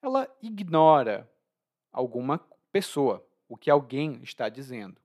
ela 0.00 0.28
ignora 0.40 1.28
alguma 1.96 2.38
pessoa, 2.70 3.26
o 3.48 3.56
que 3.56 3.70
alguém 3.70 4.22
está 4.22 4.50
dizendo. 4.50 5.00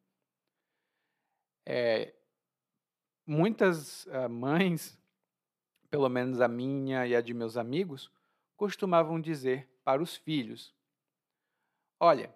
É, 1.66 2.14
muitas 3.26 4.06
uh, 4.08 4.30
mães, 4.30 5.00
pelo 5.90 6.10
menos 6.10 6.42
a 6.42 6.50
minha 6.50 7.08
e 7.08 7.16
a 7.16 7.22
de 7.22 7.34
meus 7.34 7.56
amigos, 7.56 8.12
costumavam 8.58 9.22
dizer 9.22 9.70
para 9.86 10.04
os 10.04 10.18
filhos: 10.18 10.76
Olha, 11.98 12.36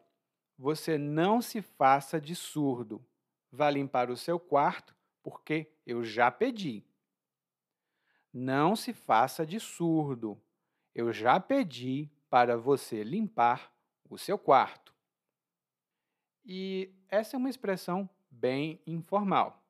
você 0.58 0.98
não 0.98 1.42
se 1.42 1.62
faça 1.62 2.20
de 2.20 2.34
surdo. 2.34 3.06
Vá 3.52 3.70
limpar 3.70 4.10
o 4.10 4.16
seu 4.16 4.40
quarto, 4.40 4.96
porque 5.22 5.70
eu 5.86 6.02
já 6.02 6.32
pedi. 6.32 6.82
Não 8.32 8.74
se 8.74 8.94
faça 8.94 9.46
de 9.46 9.60
surdo. 9.60 10.42
Eu 10.94 11.12
já 11.12 11.42
pedi 11.42 12.10
para 12.30 12.56
você 12.56 13.04
limpar 13.04 13.75
o 14.10 14.18
seu 14.18 14.38
quarto. 14.38 14.94
E 16.46 16.92
essa 17.10 17.36
é 17.36 17.38
uma 17.38 17.50
expressão 17.50 18.10
bem 18.30 18.80
informal. 18.86 19.64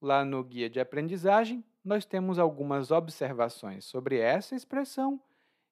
Lá 0.00 0.24
no 0.24 0.42
guia 0.42 0.68
de 0.70 0.80
aprendizagem, 0.80 1.64
nós 1.84 2.04
temos 2.04 2.38
algumas 2.38 2.90
observações 2.90 3.84
sobre 3.84 4.18
essa 4.18 4.54
expressão 4.54 5.20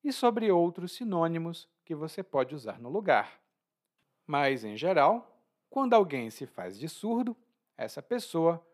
e 0.05 0.13
sobre 0.13 0.51
outros 0.51 0.93
sinônimos 0.93 1.69
que 1.85 1.95
você 1.95 2.23
pode 2.23 2.55
usar 2.55 2.79
no 2.79 2.91
lugar. 2.91 3.41
Mas, 4.27 4.65
em 4.65 4.77
geral, 4.77 5.41
quando 5.71 5.95
alguém 5.95 6.31
se 6.31 6.47
faz 6.47 6.79
de 6.79 6.89
surdo, 6.89 7.37
essa 7.77 8.03
pessoa 8.03 8.65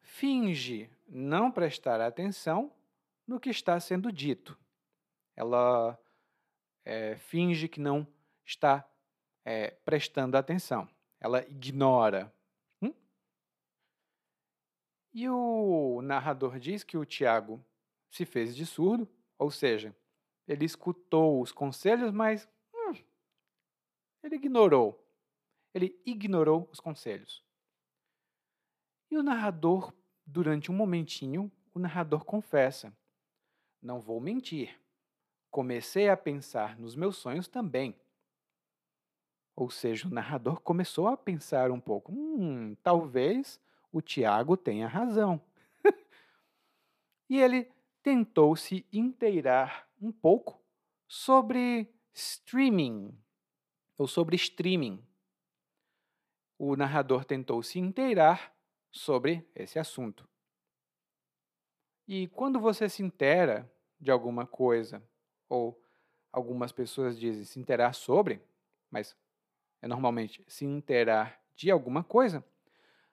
finge 0.00 0.90
não 1.08 1.50
prestar 1.50 2.00
atenção 2.00 2.72
no 3.26 3.40
que 3.40 3.50
está 3.50 3.78
sendo 3.80 4.10
dito. 4.12 4.58
Ela 5.34 5.98
é, 6.84 7.16
finge 7.16 7.68
que 7.68 7.80
não 7.80 8.06
está 8.48 8.88
é, 9.44 9.70
prestando 9.84 10.36
atenção. 10.36 10.88
Ela 11.20 11.46
ignora. 11.48 12.32
Hum? 12.80 12.92
E 15.12 15.28
o 15.28 16.00
narrador 16.02 16.58
diz 16.58 16.82
que 16.82 16.96
o 16.96 17.04
Tiago 17.04 17.62
se 18.10 18.24
fez 18.24 18.56
de 18.56 18.64
surdo, 18.64 19.06
ou 19.38 19.50
seja, 19.50 19.94
ele 20.46 20.64
escutou 20.64 21.42
os 21.42 21.52
conselhos, 21.52 22.10
mas 22.10 22.48
hum, 22.74 22.94
ele 24.22 24.36
ignorou. 24.36 25.04
Ele 25.74 26.00
ignorou 26.06 26.66
os 26.72 26.80
conselhos. 26.80 27.44
E 29.10 29.16
o 29.18 29.22
narrador, 29.22 29.92
durante 30.26 30.70
um 30.70 30.74
momentinho, 30.74 31.52
o 31.74 31.78
narrador 31.78 32.24
confessa: 32.24 32.96
Não 33.82 34.00
vou 34.00 34.20
mentir. 34.20 34.80
Comecei 35.50 36.08
a 36.08 36.16
pensar 36.16 36.78
nos 36.78 36.96
meus 36.96 37.16
sonhos 37.18 37.46
também. 37.46 37.94
Ou 39.58 39.68
seja, 39.68 40.06
o 40.06 40.10
narrador 40.10 40.60
começou 40.62 41.08
a 41.08 41.16
pensar 41.16 41.72
um 41.72 41.80
pouco: 41.80 42.12
hum, 42.12 42.76
talvez 42.80 43.60
o 43.90 44.00
Tiago 44.00 44.56
tenha 44.56 44.86
razão. 44.86 45.40
e 47.28 47.40
ele 47.40 47.68
tentou 48.00 48.54
se 48.54 48.86
inteirar 48.92 49.88
um 50.00 50.12
pouco 50.12 50.62
sobre 51.08 51.92
streaming, 52.14 53.18
ou 53.96 54.06
sobre 54.06 54.36
streaming. 54.36 55.04
O 56.56 56.76
narrador 56.76 57.24
tentou 57.24 57.60
se 57.60 57.80
inteirar 57.80 58.54
sobre 58.92 59.44
esse 59.56 59.76
assunto. 59.76 60.28
E 62.06 62.28
quando 62.28 62.60
você 62.60 62.88
se 62.88 63.02
inteira 63.02 63.68
de 64.00 64.12
alguma 64.12 64.46
coisa, 64.46 65.02
ou 65.48 65.82
algumas 66.32 66.70
pessoas 66.70 67.18
dizem 67.18 67.44
se 67.44 67.58
inteirar 67.58 67.92
sobre, 67.92 68.40
mas 68.88 69.16
é 69.80 69.86
normalmente 69.86 70.44
se 70.46 70.64
inteirar 70.64 71.40
de 71.54 71.70
alguma 71.70 72.04
coisa, 72.04 72.44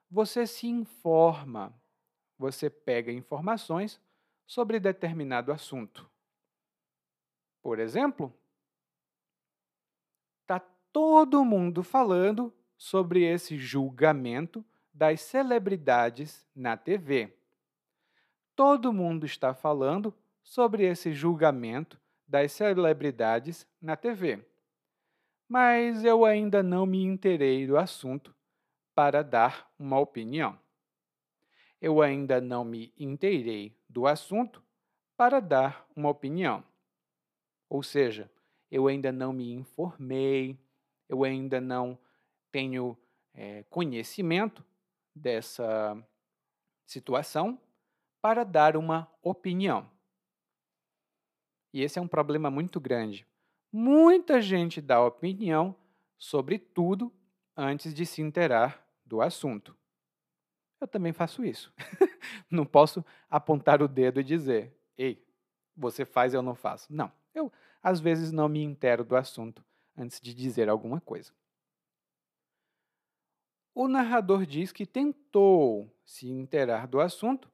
você 0.09 0.45
se 0.45 0.67
informa, 0.67 1.73
você 2.37 2.69
pega 2.69 3.11
informações 3.11 3.99
sobre 4.45 4.79
determinado 4.79 5.51
assunto. 5.51 6.09
Por 7.61 7.79
exemplo, 7.79 8.31
está 10.41 10.59
todo 10.91 11.43
mundo 11.43 11.81
falando 11.81 12.53
sobre 12.77 13.23
esse 13.23 13.57
julgamento 13.57 14.63
das 14.93 15.21
celebridades 15.21 16.45
na 16.55 16.77
TV. 16.77 17.33
Todo 18.55 18.93
mundo 18.93 19.25
está 19.25 19.53
falando 19.53 20.13
sobre 20.43 20.85
esse 20.85 21.11
julgamento 21.13 21.99
das 22.27 22.51
celebridades 22.51 23.67
na 23.81 23.95
TV. 23.95 24.45
Mas 25.47 26.03
eu 26.03 26.25
ainda 26.25 26.63
não 26.63 26.85
me 26.85 27.03
inteirei 27.03 27.67
do 27.67 27.77
assunto 27.77 28.35
para 28.95 29.23
dar 29.23 29.71
uma 29.77 29.99
opinião. 29.99 30.57
Eu 31.79 32.01
ainda 32.01 32.41
não 32.41 32.63
me 32.63 32.93
inteirei 32.97 33.77
do 33.87 34.07
assunto 34.07 34.63
para 35.15 35.39
dar 35.39 35.85
uma 35.95 36.09
opinião. 36.09 36.63
Ou 37.69 37.83
seja, 37.83 38.31
eu 38.71 38.87
ainda 38.87 39.11
não 39.11 39.31
me 39.31 39.51
informei, 39.51 40.57
eu 41.07 41.23
ainda 41.23 41.61
não 41.61 41.97
tenho 42.51 42.97
é, 43.33 43.63
conhecimento 43.63 44.65
dessa 45.13 45.95
situação 46.85 47.59
para 48.21 48.43
dar 48.43 48.75
uma 48.75 49.11
opinião. 49.21 49.89
E 51.73 51.81
esse 51.81 51.99
é 51.99 52.01
um 52.01 52.07
problema 52.07 52.49
muito 52.49 52.79
grande. 52.79 53.27
Muita 53.77 54.41
gente 54.41 54.79
dá 54.79 55.03
opinião 55.03 55.75
sobre 56.17 56.57
tudo 56.57 57.11
antes 57.57 57.93
de 57.93 58.05
se 58.05 58.21
inteirar 58.21 58.87
do 59.05 59.21
assunto. 59.21 59.75
Eu 60.79 60.87
também 60.87 61.11
faço 61.11 61.43
isso. 61.43 61.73
não 62.49 62.65
posso 62.65 63.03
apontar 63.29 63.81
o 63.81 63.87
dedo 63.89 64.21
e 64.21 64.23
dizer, 64.23 64.73
ei, 64.97 65.21
você 65.75 66.05
faz, 66.05 66.33
eu 66.33 66.41
não 66.41 66.55
faço. 66.55 66.87
Não. 66.89 67.11
Eu, 67.33 67.51
às 67.83 67.99
vezes, 67.99 68.31
não 68.31 68.47
me 68.47 68.63
intero 68.63 69.03
do 69.03 69.13
assunto 69.13 69.61
antes 69.97 70.21
de 70.21 70.33
dizer 70.33 70.69
alguma 70.69 71.01
coisa. 71.01 71.33
O 73.73 73.89
narrador 73.89 74.45
diz 74.45 74.71
que 74.71 74.85
tentou 74.85 75.93
se 76.05 76.29
inteirar 76.29 76.87
do 76.87 77.01
assunto, 77.01 77.51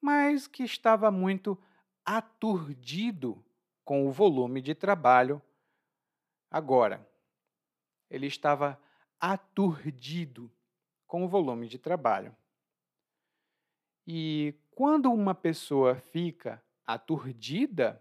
mas 0.00 0.46
que 0.46 0.62
estava 0.62 1.10
muito 1.10 1.60
aturdido 2.04 3.44
com 3.84 4.06
o 4.06 4.12
volume 4.12 4.62
de 4.62 4.72
trabalho. 4.72 5.42
Agora, 6.54 7.04
ele 8.08 8.28
estava 8.28 8.80
aturdido 9.18 10.48
com 11.04 11.24
o 11.24 11.28
volume 11.28 11.66
de 11.66 11.80
trabalho. 11.80 12.32
E 14.06 14.54
quando 14.70 15.12
uma 15.12 15.34
pessoa 15.34 15.96
fica 15.96 16.62
aturdida, 16.86 18.00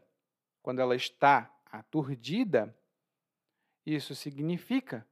quando 0.61 0.81
ela 0.81 0.95
está 0.95 1.51
aturdida, 1.65 2.77
isso 3.83 4.13
significa 4.13 5.03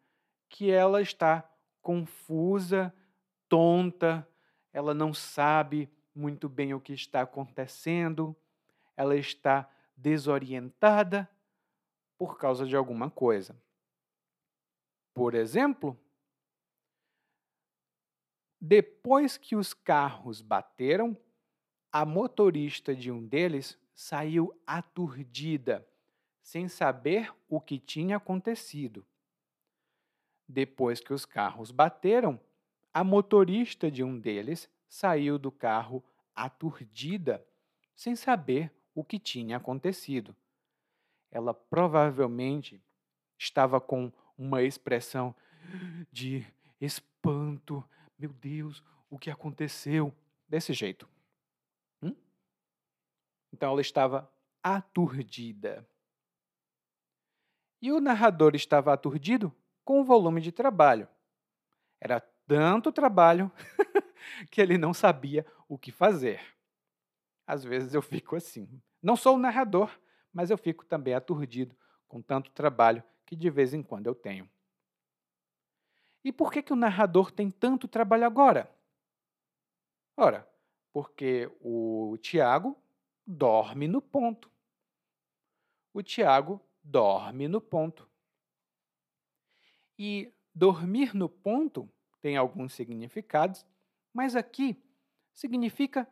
que 0.48 0.70
ela 0.70 1.02
está 1.02 1.44
confusa, 1.82 2.94
tonta, 3.50 4.28
ela 4.72 4.94
não 4.94 5.16
sabe 5.16 5.92
muito 6.14 6.48
bem 6.48 6.76
o 6.76 6.80
que 6.80 6.94
está 6.94 7.22
acontecendo, 7.22 8.36
ela 8.96 9.16
está 9.16 9.68
desorientada 9.98 11.28
por 12.22 12.38
causa 12.38 12.68
de 12.68 12.76
alguma 12.76 13.10
coisa. 13.10 13.60
Por 15.12 15.34
exemplo, 15.34 16.00
depois 18.62 19.38
que 19.38 19.56
os 19.56 19.74
carros 19.74 20.40
bateram, 20.40 21.18
a 21.92 22.06
motorista 22.06 22.96
de 22.96 23.12
um 23.12 23.26
deles 23.26 23.76
saiu 23.96 24.56
aturdida, 24.68 25.84
sem 26.44 26.68
saber 26.68 27.34
o 27.50 27.60
que 27.60 27.80
tinha 27.80 28.18
acontecido. 28.18 29.04
Depois 30.48 31.00
que 31.00 31.16
os 31.16 31.26
carros 31.26 31.72
bateram, 31.72 32.40
a 32.94 33.04
motorista 33.04 33.90
de 33.90 34.04
um 34.04 34.20
deles 34.20 34.70
saiu 34.88 35.40
do 35.40 35.52
carro 35.52 36.04
aturdida, 36.36 37.44
sem 37.96 38.16
saber 38.16 38.72
o 38.94 39.04
que 39.04 39.18
tinha 39.18 39.58
acontecido. 39.58 40.36
Ela 41.32 41.54
provavelmente 41.54 42.84
estava 43.40 43.80
com 43.80 44.12
uma 44.38 44.62
expressão 44.62 45.34
de 46.12 46.46
espanto. 46.80 47.84
Meu 48.20 48.34
Deus, 48.34 48.84
o 49.10 49.18
que 49.18 49.32
aconteceu? 49.32 50.14
Desse 50.48 50.74
jeito. 50.74 51.08
Hum? 52.04 52.14
Então 53.54 53.72
ela 53.72 53.82
estava 53.82 54.30
aturdida. 54.62 55.88
E 57.82 57.92
o 57.92 58.02
narrador 58.02 58.54
estava 58.54 58.94
aturdido 58.94 59.56
com 59.84 60.02
o 60.02 60.04
volume 60.04 60.42
de 60.42 60.52
trabalho. 60.52 61.08
Era 62.00 62.20
tanto 62.46 62.92
trabalho 62.92 63.52
que 64.52 64.62
ele 64.62 64.78
não 64.78 64.94
sabia 64.94 65.46
o 65.68 65.78
que 65.78 65.92
fazer. 65.92 66.42
Às 67.48 67.64
vezes 67.64 67.94
eu 67.94 68.02
fico 68.02 68.36
assim. 68.36 68.82
Não 69.02 69.16
sou 69.16 69.36
o 69.36 69.40
narrador, 69.40 69.90
mas 70.34 70.50
eu 70.50 70.58
fico 70.58 70.86
também 70.86 71.14
aturdido 71.14 71.76
com 72.08 72.22
tanto 72.22 72.52
trabalho 72.52 73.04
que 73.26 73.36
de 73.36 73.50
vez 73.50 73.74
em 73.74 73.82
quando 73.82 74.08
eu 74.08 74.16
tenho. 74.16 74.50
E 76.24 76.32
por 76.32 76.52
que, 76.52 76.62
que 76.62 76.74
o 76.74 76.76
narrador 76.76 77.32
tem 77.32 77.50
tanto 77.50 77.88
trabalho 77.88 78.26
agora? 78.26 78.70
Ora, 80.16 80.48
porque 80.94 81.50
o 81.60 82.18
Tiago 82.22 82.78
dorme 83.26 83.88
no 83.88 84.02
ponto. 84.02 84.52
O 85.94 86.04
Tiago 86.04 86.62
dorme 86.84 87.48
no 87.48 87.60
ponto. 87.60 88.08
E 89.98 90.34
dormir 90.54 91.16
no 91.16 91.30
ponto 91.30 91.90
tem 92.22 92.38
alguns 92.38 92.74
significados, 92.74 93.66
mas 94.14 94.36
aqui 94.36 94.82
significa 95.34 96.08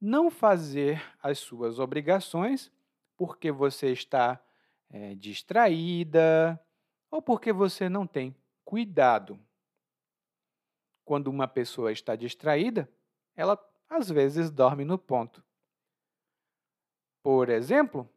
não 0.00 0.30
fazer 0.30 1.02
as 1.22 1.38
suas 1.38 1.78
obrigações 1.78 2.70
porque 3.16 3.50
você 3.50 3.92
está 3.92 4.42
é, 4.90 5.14
distraída 5.14 6.60
ou 7.10 7.22
porque 7.22 7.52
você 7.52 7.88
não 7.88 8.06
tem 8.06 8.34
cuidado. 8.64 9.38
Quando 11.04 11.28
uma 11.28 11.46
pessoa 11.46 11.92
está 11.92 12.16
distraída, 12.16 12.90
ela 13.36 13.58
às 13.88 14.08
vezes 14.08 14.50
dorme 14.50 14.84
no 14.84 14.98
ponto. 14.98 15.44
Por 17.22 17.48
exemplo, 17.48 18.08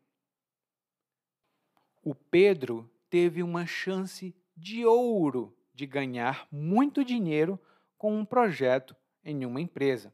o 2.03 2.15
Pedro 2.15 2.89
teve 3.09 3.43
uma 3.43 3.65
chance 3.65 4.35
de 4.55 4.85
ouro 4.85 5.55
de 5.73 5.85
ganhar 5.85 6.47
muito 6.51 7.03
dinheiro 7.03 7.59
com 7.97 8.17
um 8.17 8.25
projeto 8.25 8.95
em 9.23 9.45
uma 9.45 9.61
empresa. 9.61 10.13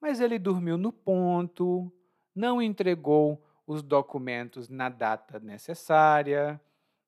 Mas 0.00 0.20
ele 0.20 0.38
dormiu 0.38 0.76
no 0.76 0.92
ponto, 0.92 1.92
não 2.34 2.60
entregou 2.60 3.42
os 3.68 3.82
documentos 3.82 4.70
na 4.70 4.88
data 4.88 5.38
necessária, 5.38 6.58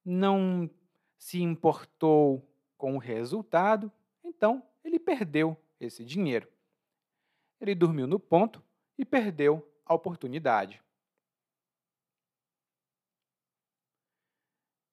não 0.04 0.68
se 1.16 1.40
importou 1.40 2.46
com 2.76 2.96
o 2.96 2.98
resultado, 2.98 3.90
então 4.22 4.62
ele 4.84 4.98
perdeu 4.98 5.56
esse 5.80 6.04
dinheiro. 6.04 6.46
Ele 7.58 7.74
dormiu 7.74 8.06
no 8.06 8.20
ponto 8.20 8.62
e 8.98 9.06
perdeu 9.06 9.66
a 9.86 9.94
oportunidade. 9.94 10.82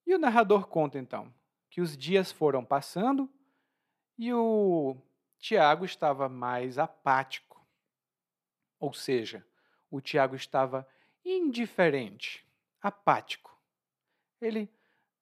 E 0.06 0.14
o 0.14 0.18
narrador 0.18 0.68
conta 0.68 0.98
então 0.98 1.30
que 1.68 1.82
os 1.82 1.98
dias 1.98 2.32
foram 2.32 2.64
passando 2.64 3.30
e 4.16 4.32
o 4.32 4.96
Tiago 5.38 5.84
estava 5.84 6.30
mais 6.30 6.78
apático. 6.78 7.62
Ou 8.80 8.94
seja, 8.94 9.46
o 9.90 10.00
Tiago 10.00 10.34
estava 10.34 10.88
indiferente, 11.30 12.46
apático. 12.80 13.56
Ele 14.40 14.70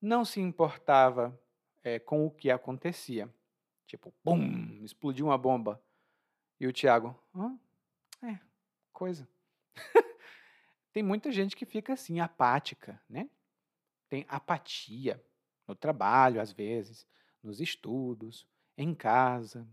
não 0.01 0.25
se 0.25 0.41
importava 0.41 1.39
é, 1.83 1.99
com 1.99 2.27
o 2.27 2.31
que 2.31 2.51
acontecia. 2.51 3.33
Tipo, 3.87 4.13
bum, 4.25 4.83
explodiu 4.83 5.27
uma 5.27 5.39
bomba. 5.39 5.83
E 6.59 6.67
o 6.67 6.73
Tiago, 6.73 7.19
é, 8.23 8.39
coisa. 8.93 9.29
Tem 10.93 11.03
muita 11.03 11.31
gente 11.31 11.55
que 11.55 11.67
fica 11.67 11.93
assim, 11.93 12.21
apática, 12.21 13.01
né? 13.09 13.29
tem 14.09 14.25
apatia 14.29 15.23
no 15.67 15.75
trabalho, 15.75 16.41
às 16.41 16.53
vezes, 16.53 17.07
nos 17.43 17.61
estudos, 17.61 18.47
em 18.77 18.95
casa. 18.95 19.69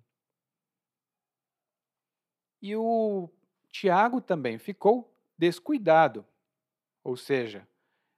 E 2.61 2.75
o 2.75 3.29
Tiago 3.69 4.21
também 4.21 4.57
ficou 4.57 5.12
descuidado, 5.37 6.25
ou 7.03 7.17
seja, 7.17 7.67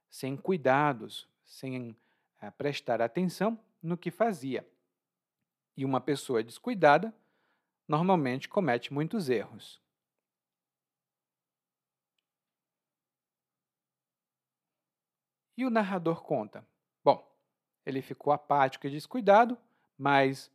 sem 0.08 0.36
cuidados, 0.36 1.28
sem 1.44 1.96
é, 2.40 2.50
prestar 2.50 3.00
atenção 3.00 3.58
no 3.82 3.96
que 3.96 4.10
fazia. 4.10 4.66
E 5.76 5.84
uma 5.84 6.00
pessoa 6.00 6.42
descuidada 6.42 7.14
normalmente 7.86 8.48
comete 8.48 8.92
muitos 8.92 9.28
erros. 9.28 9.80
E 15.56 15.64
o 15.64 15.70
narrador 15.70 16.22
conta: 16.22 16.66
Bom, 17.02 17.26
ele 17.84 18.02
ficou 18.02 18.32
apático 18.32 18.86
e 18.86 18.90
descuidado, 18.90 19.56
mas 19.96 20.50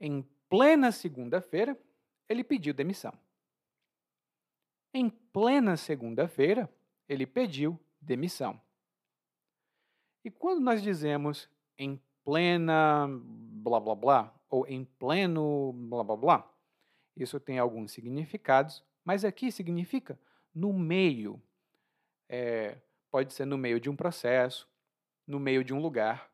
em 0.00 0.22
plena 0.48 0.92
segunda-feira 0.92 1.76
ele 2.28 2.44
pediu 2.44 2.72
demissão. 2.72 3.12
Em 4.98 5.08
plena 5.08 5.76
segunda-feira 5.76 6.68
ele 7.08 7.24
pediu 7.24 7.78
demissão. 8.00 8.60
E 10.24 10.28
quando 10.28 10.60
nós 10.60 10.82
dizemos 10.82 11.48
em 11.78 12.02
plena 12.24 13.06
blá 13.06 13.78
blá 13.78 13.94
blá 13.94 14.34
ou 14.50 14.66
em 14.66 14.84
pleno 14.84 15.72
blá 15.72 16.02
blá 16.02 16.16
blá, 16.16 16.54
isso 17.16 17.38
tem 17.38 17.60
alguns 17.60 17.92
significados, 17.92 18.84
mas 19.04 19.24
aqui 19.24 19.52
significa 19.52 20.18
no 20.52 20.72
meio. 20.72 21.40
É, 22.28 22.76
Pode 23.08 23.32
ser 23.32 23.44
no 23.44 23.56
meio 23.56 23.78
de 23.78 23.88
um 23.88 23.94
processo, 23.94 24.68
no 25.24 25.38
meio 25.38 25.62
de 25.62 25.72
um 25.72 25.80
lugar. 25.80 26.28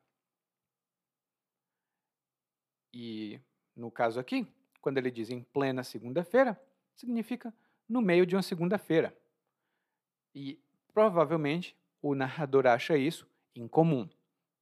E 2.94 3.38
no 3.76 3.90
caso 3.90 4.18
aqui, 4.18 4.46
quando 4.80 4.96
ele 4.96 5.10
diz 5.10 5.28
em 5.28 5.42
plena 5.42 5.84
segunda-feira, 5.84 6.58
significa 6.94 7.52
no 7.88 8.00
meio 8.00 8.26
de 8.26 8.36
uma 8.36 8.42
segunda-feira. 8.42 9.16
E 10.34 10.58
provavelmente 10.92 11.76
o 12.00 12.14
narrador 12.14 12.66
acha 12.66 12.96
isso 12.96 13.28
incomum, 13.54 14.08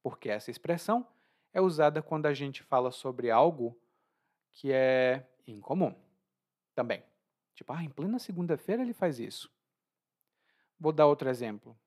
porque 0.01 0.29
essa 0.29 0.51
expressão 0.51 1.07
é 1.51 1.61
usada 1.61 2.01
quando 2.01 2.25
a 2.25 2.33
gente 2.33 2.63
fala 2.63 2.91
sobre 2.91 3.29
algo 3.29 3.77
que 4.51 4.71
é 4.71 5.27
incomum 5.47 5.95
também. 6.73 7.03
Tipo, 7.55 7.73
ah, 7.73 7.83
em 7.83 7.89
plena 7.89 8.19
segunda-feira 8.19 8.81
ele 8.81 8.93
faz 8.93 9.19
isso. 9.19 9.51
Vou 10.79 10.91
dar 10.91 11.05
outro 11.05 11.29
exemplo. 11.29 11.77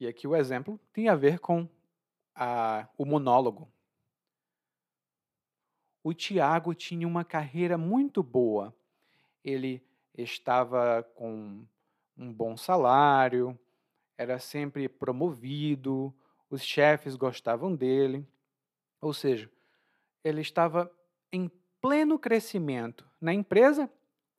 E 0.00 0.06
aqui 0.06 0.26
o 0.26 0.36
exemplo 0.36 0.78
tem 0.92 1.08
a 1.08 1.14
ver 1.14 1.38
com 1.38 1.68
a, 2.34 2.88
o 2.96 3.04
monólogo. 3.04 3.70
O 6.02 6.14
Tiago 6.14 6.74
tinha 6.74 7.06
uma 7.06 7.24
carreira 7.24 7.76
muito 7.76 8.22
boa. 8.22 8.74
Ele 9.44 9.82
estava 10.16 11.02
com 11.14 11.66
um 12.16 12.32
bom 12.32 12.56
salário, 12.56 13.58
era 14.16 14.38
sempre 14.38 14.88
promovido, 14.88 16.14
os 16.50 16.62
chefes 16.62 17.14
gostavam 17.14 17.74
dele. 17.74 18.26
Ou 19.00 19.12
seja, 19.12 19.50
ele 20.24 20.40
estava 20.40 20.90
em 21.32 21.50
pleno 21.80 22.18
crescimento 22.18 23.08
na 23.20 23.32
empresa 23.32 23.90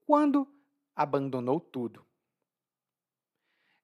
quando 0.06 0.48
abandonou 0.96 1.60
tudo. 1.60 2.06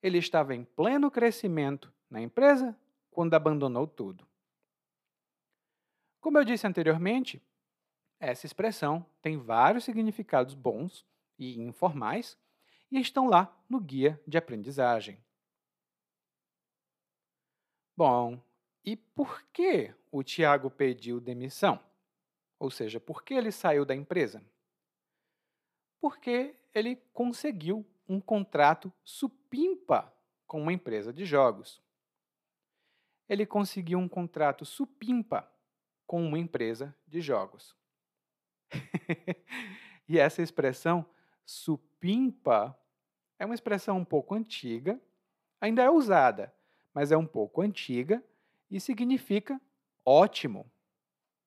Ele 0.02 0.18
estava 0.18 0.54
em 0.54 0.64
pleno 0.64 1.10
crescimento 1.10 1.92
na 2.10 2.22
empresa 2.22 2.78
quando 3.10 3.34
abandonou 3.34 3.88
tudo. 3.88 4.28
Como 6.20 6.38
eu 6.38 6.44
disse 6.44 6.68
anteriormente, 6.68 7.42
essa 8.20 8.46
expressão 8.46 9.06
tem 9.22 9.38
vários 9.38 9.84
significados 9.84 10.54
bons 10.54 11.06
e 11.38 11.60
informais 11.60 12.38
e 12.92 13.00
estão 13.00 13.28
lá 13.28 13.56
no 13.70 13.80
guia 13.80 14.22
de 14.28 14.38
aprendizagem. 14.38 15.24
Bom, 17.96 18.42
e 18.84 18.96
por 18.96 19.42
que 19.54 19.94
o 20.12 20.24
Tiago 20.24 20.70
pediu 20.70 21.20
demissão? 21.20 21.80
Ou 22.60 22.70
seja, 22.70 23.00
por 23.00 23.24
que 23.24 23.34
ele 23.34 23.52
saiu 23.52 23.86
da 23.86 23.96
empresa? 23.96 24.44
Porque 26.00 26.56
ele 26.74 26.96
conseguiu 27.14 27.86
um 28.08 28.20
contrato 28.22 28.92
supimpa 29.04 30.14
com 30.46 30.62
uma 30.62 30.74
empresa 30.74 31.12
de 31.12 31.26
jogos. 31.26 31.82
Ele 33.28 33.46
conseguiu 33.46 33.98
um 33.98 34.08
contrato 34.08 34.66
supimpa 34.66 35.52
com 36.06 36.24
uma 36.24 36.38
empresa 36.38 36.96
de 37.08 37.22
jogos. 37.22 37.76
e 40.08 40.20
essa 40.20 40.42
expressão 40.42 41.06
supimpa 41.46 42.78
é 43.38 43.46
uma 43.46 43.56
expressão 43.56 43.98
um 43.98 44.06
pouco 44.06 44.34
antiga, 44.36 45.00
ainda 45.60 45.84
é 45.84 45.90
usada, 45.90 46.54
mas 46.94 47.12
é 47.12 47.18
um 47.18 47.26
pouco 47.26 47.62
antiga 47.62 48.24
e 48.70 48.80
significa 48.80 49.60
ótimo. 50.06 50.70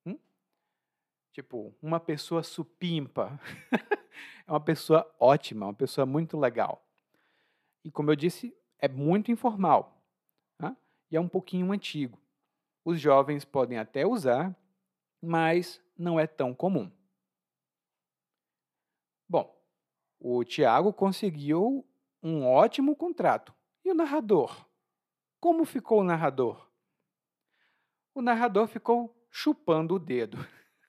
Hum? 0.04 0.18
Tipo, 1.32 1.74
uma 1.82 1.98
pessoa 1.98 2.42
supimpa. 2.42 3.40
é 4.46 4.50
uma 4.50 4.60
pessoa 4.60 5.10
ótima, 5.18 5.66
uma 5.66 5.74
pessoa 5.74 6.04
muito 6.04 6.38
legal. 6.38 6.84
E 7.84 7.90
como 7.90 8.10
eu 8.10 8.16
disse, 8.16 8.54
é 8.78 8.88
muito 8.88 9.32
informal. 9.32 9.98
E 11.10 11.16
é 11.16 11.20
um 11.20 11.28
pouquinho 11.28 11.72
antigo. 11.72 12.18
Os 12.84 13.00
jovens 13.00 13.44
podem 13.44 13.78
até 13.78 14.06
usar, 14.06 14.54
mas 15.20 15.82
não 15.96 16.18
é 16.18 16.26
tão 16.26 16.54
comum. 16.54 16.90
Bom, 19.28 19.54
o 20.20 20.44
Tiago 20.44 20.92
conseguiu 20.92 21.86
um 22.22 22.46
ótimo 22.46 22.94
contrato. 22.96 23.54
E 23.84 23.90
o 23.90 23.94
narrador? 23.94 24.66
Como 25.40 25.64
ficou 25.64 26.00
o 26.00 26.04
narrador? 26.04 26.68
O 28.14 28.20
narrador 28.20 28.66
ficou 28.66 29.16
chupando 29.30 29.94
o 29.94 29.98
dedo. 29.98 30.36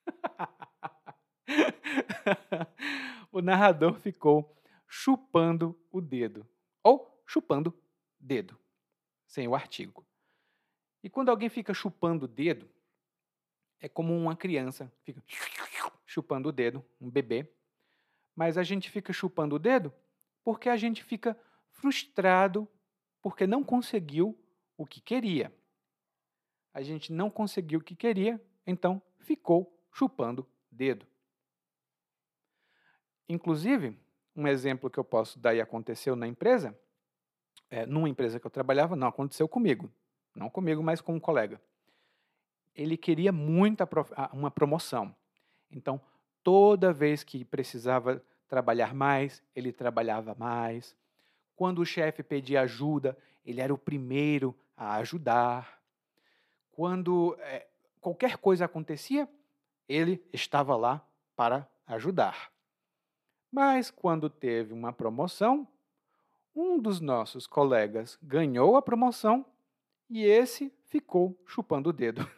o 3.31 3.41
narrador 3.41 3.99
ficou 3.99 4.57
chupando 4.87 5.79
o 5.91 6.01
dedo. 6.01 6.47
Ou 6.83 7.23
chupando 7.25 7.73
dedo, 8.19 8.57
sem 9.27 9.47
o 9.47 9.53
artigo. 9.53 10.05
E 11.03 11.09
quando 11.09 11.29
alguém 11.29 11.49
fica 11.49 11.73
chupando 11.73 12.25
o 12.25 12.27
dedo, 12.27 12.69
é 13.79 13.87
como 13.87 14.17
uma 14.17 14.35
criança 14.35 14.91
fica 15.03 15.23
chupando 16.05 16.49
o 16.49 16.51
dedo, 16.51 16.83
um 16.99 17.09
bebê. 17.09 17.47
Mas 18.39 18.57
a 18.57 18.63
gente 18.63 18.89
fica 18.89 19.11
chupando 19.11 19.57
o 19.57 19.59
dedo 19.59 19.91
porque 20.45 20.69
a 20.69 20.77
gente 20.77 21.03
fica 21.03 21.37
frustrado 21.71 22.65
porque 23.21 23.45
não 23.45 23.65
conseguiu 23.65 24.33
o 24.77 24.85
que 24.85 25.01
queria. 25.01 25.53
A 26.73 26.81
gente 26.81 27.11
não 27.11 27.29
conseguiu 27.29 27.81
o 27.81 27.83
que 27.83 27.97
queria, 27.97 28.41
então 28.65 29.01
ficou 29.17 29.77
chupando 29.91 30.47
dedo. 30.71 31.05
Inclusive, 33.27 33.99
um 34.33 34.47
exemplo 34.47 34.89
que 34.89 34.97
eu 34.97 35.03
posso 35.03 35.37
dar 35.37 35.53
e 35.53 35.59
aconteceu 35.59 36.15
na 36.15 36.25
empresa, 36.25 36.73
é, 37.69 37.85
numa 37.85 38.07
empresa 38.07 38.39
que 38.39 38.47
eu 38.47 38.51
trabalhava, 38.51 38.95
não 38.95 39.09
aconteceu 39.09 39.49
comigo, 39.49 39.91
não 40.33 40.49
comigo, 40.49 40.81
mas 40.81 41.01
com 41.01 41.13
um 41.13 41.19
colega. 41.19 41.61
Ele 42.73 42.95
queria 42.95 43.33
muito 43.33 43.83
uma 44.31 44.49
promoção. 44.49 45.13
Então, 45.69 45.99
toda 46.41 46.93
vez 46.93 47.21
que 47.21 47.43
precisava 47.43 48.23
trabalhar 48.49 48.93
mais, 48.93 49.41
ele 49.55 49.71
trabalhava 49.71 50.35
mais. 50.37 50.95
Quando 51.55 51.79
o 51.79 51.85
chefe 51.85 52.23
pedia 52.23 52.61
ajuda, 52.61 53.17
ele 53.45 53.61
era 53.61 53.73
o 53.73 53.77
primeiro 53.77 54.55
a 54.75 54.95
ajudar. 54.95 55.79
Quando 56.71 57.37
é, 57.39 57.67
qualquer 58.01 58.37
coisa 58.37 58.65
acontecia, 58.65 59.29
ele 59.87 60.21
estava 60.33 60.75
lá 60.75 61.05
para 61.35 61.67
ajudar. 61.87 62.51
Mas 63.51 63.89
quando 63.89 64.29
teve 64.29 64.73
uma 64.73 64.91
promoção, 64.91 65.67
um 66.55 66.79
dos 66.79 66.99
nossos 66.99 67.47
colegas 67.47 68.17
ganhou 68.21 68.75
a 68.75 68.81
promoção 68.81 69.45
e 70.09 70.23
esse 70.23 70.73
ficou 70.85 71.39
chupando 71.45 71.89
o 71.89 71.93
dedo. 71.93 72.29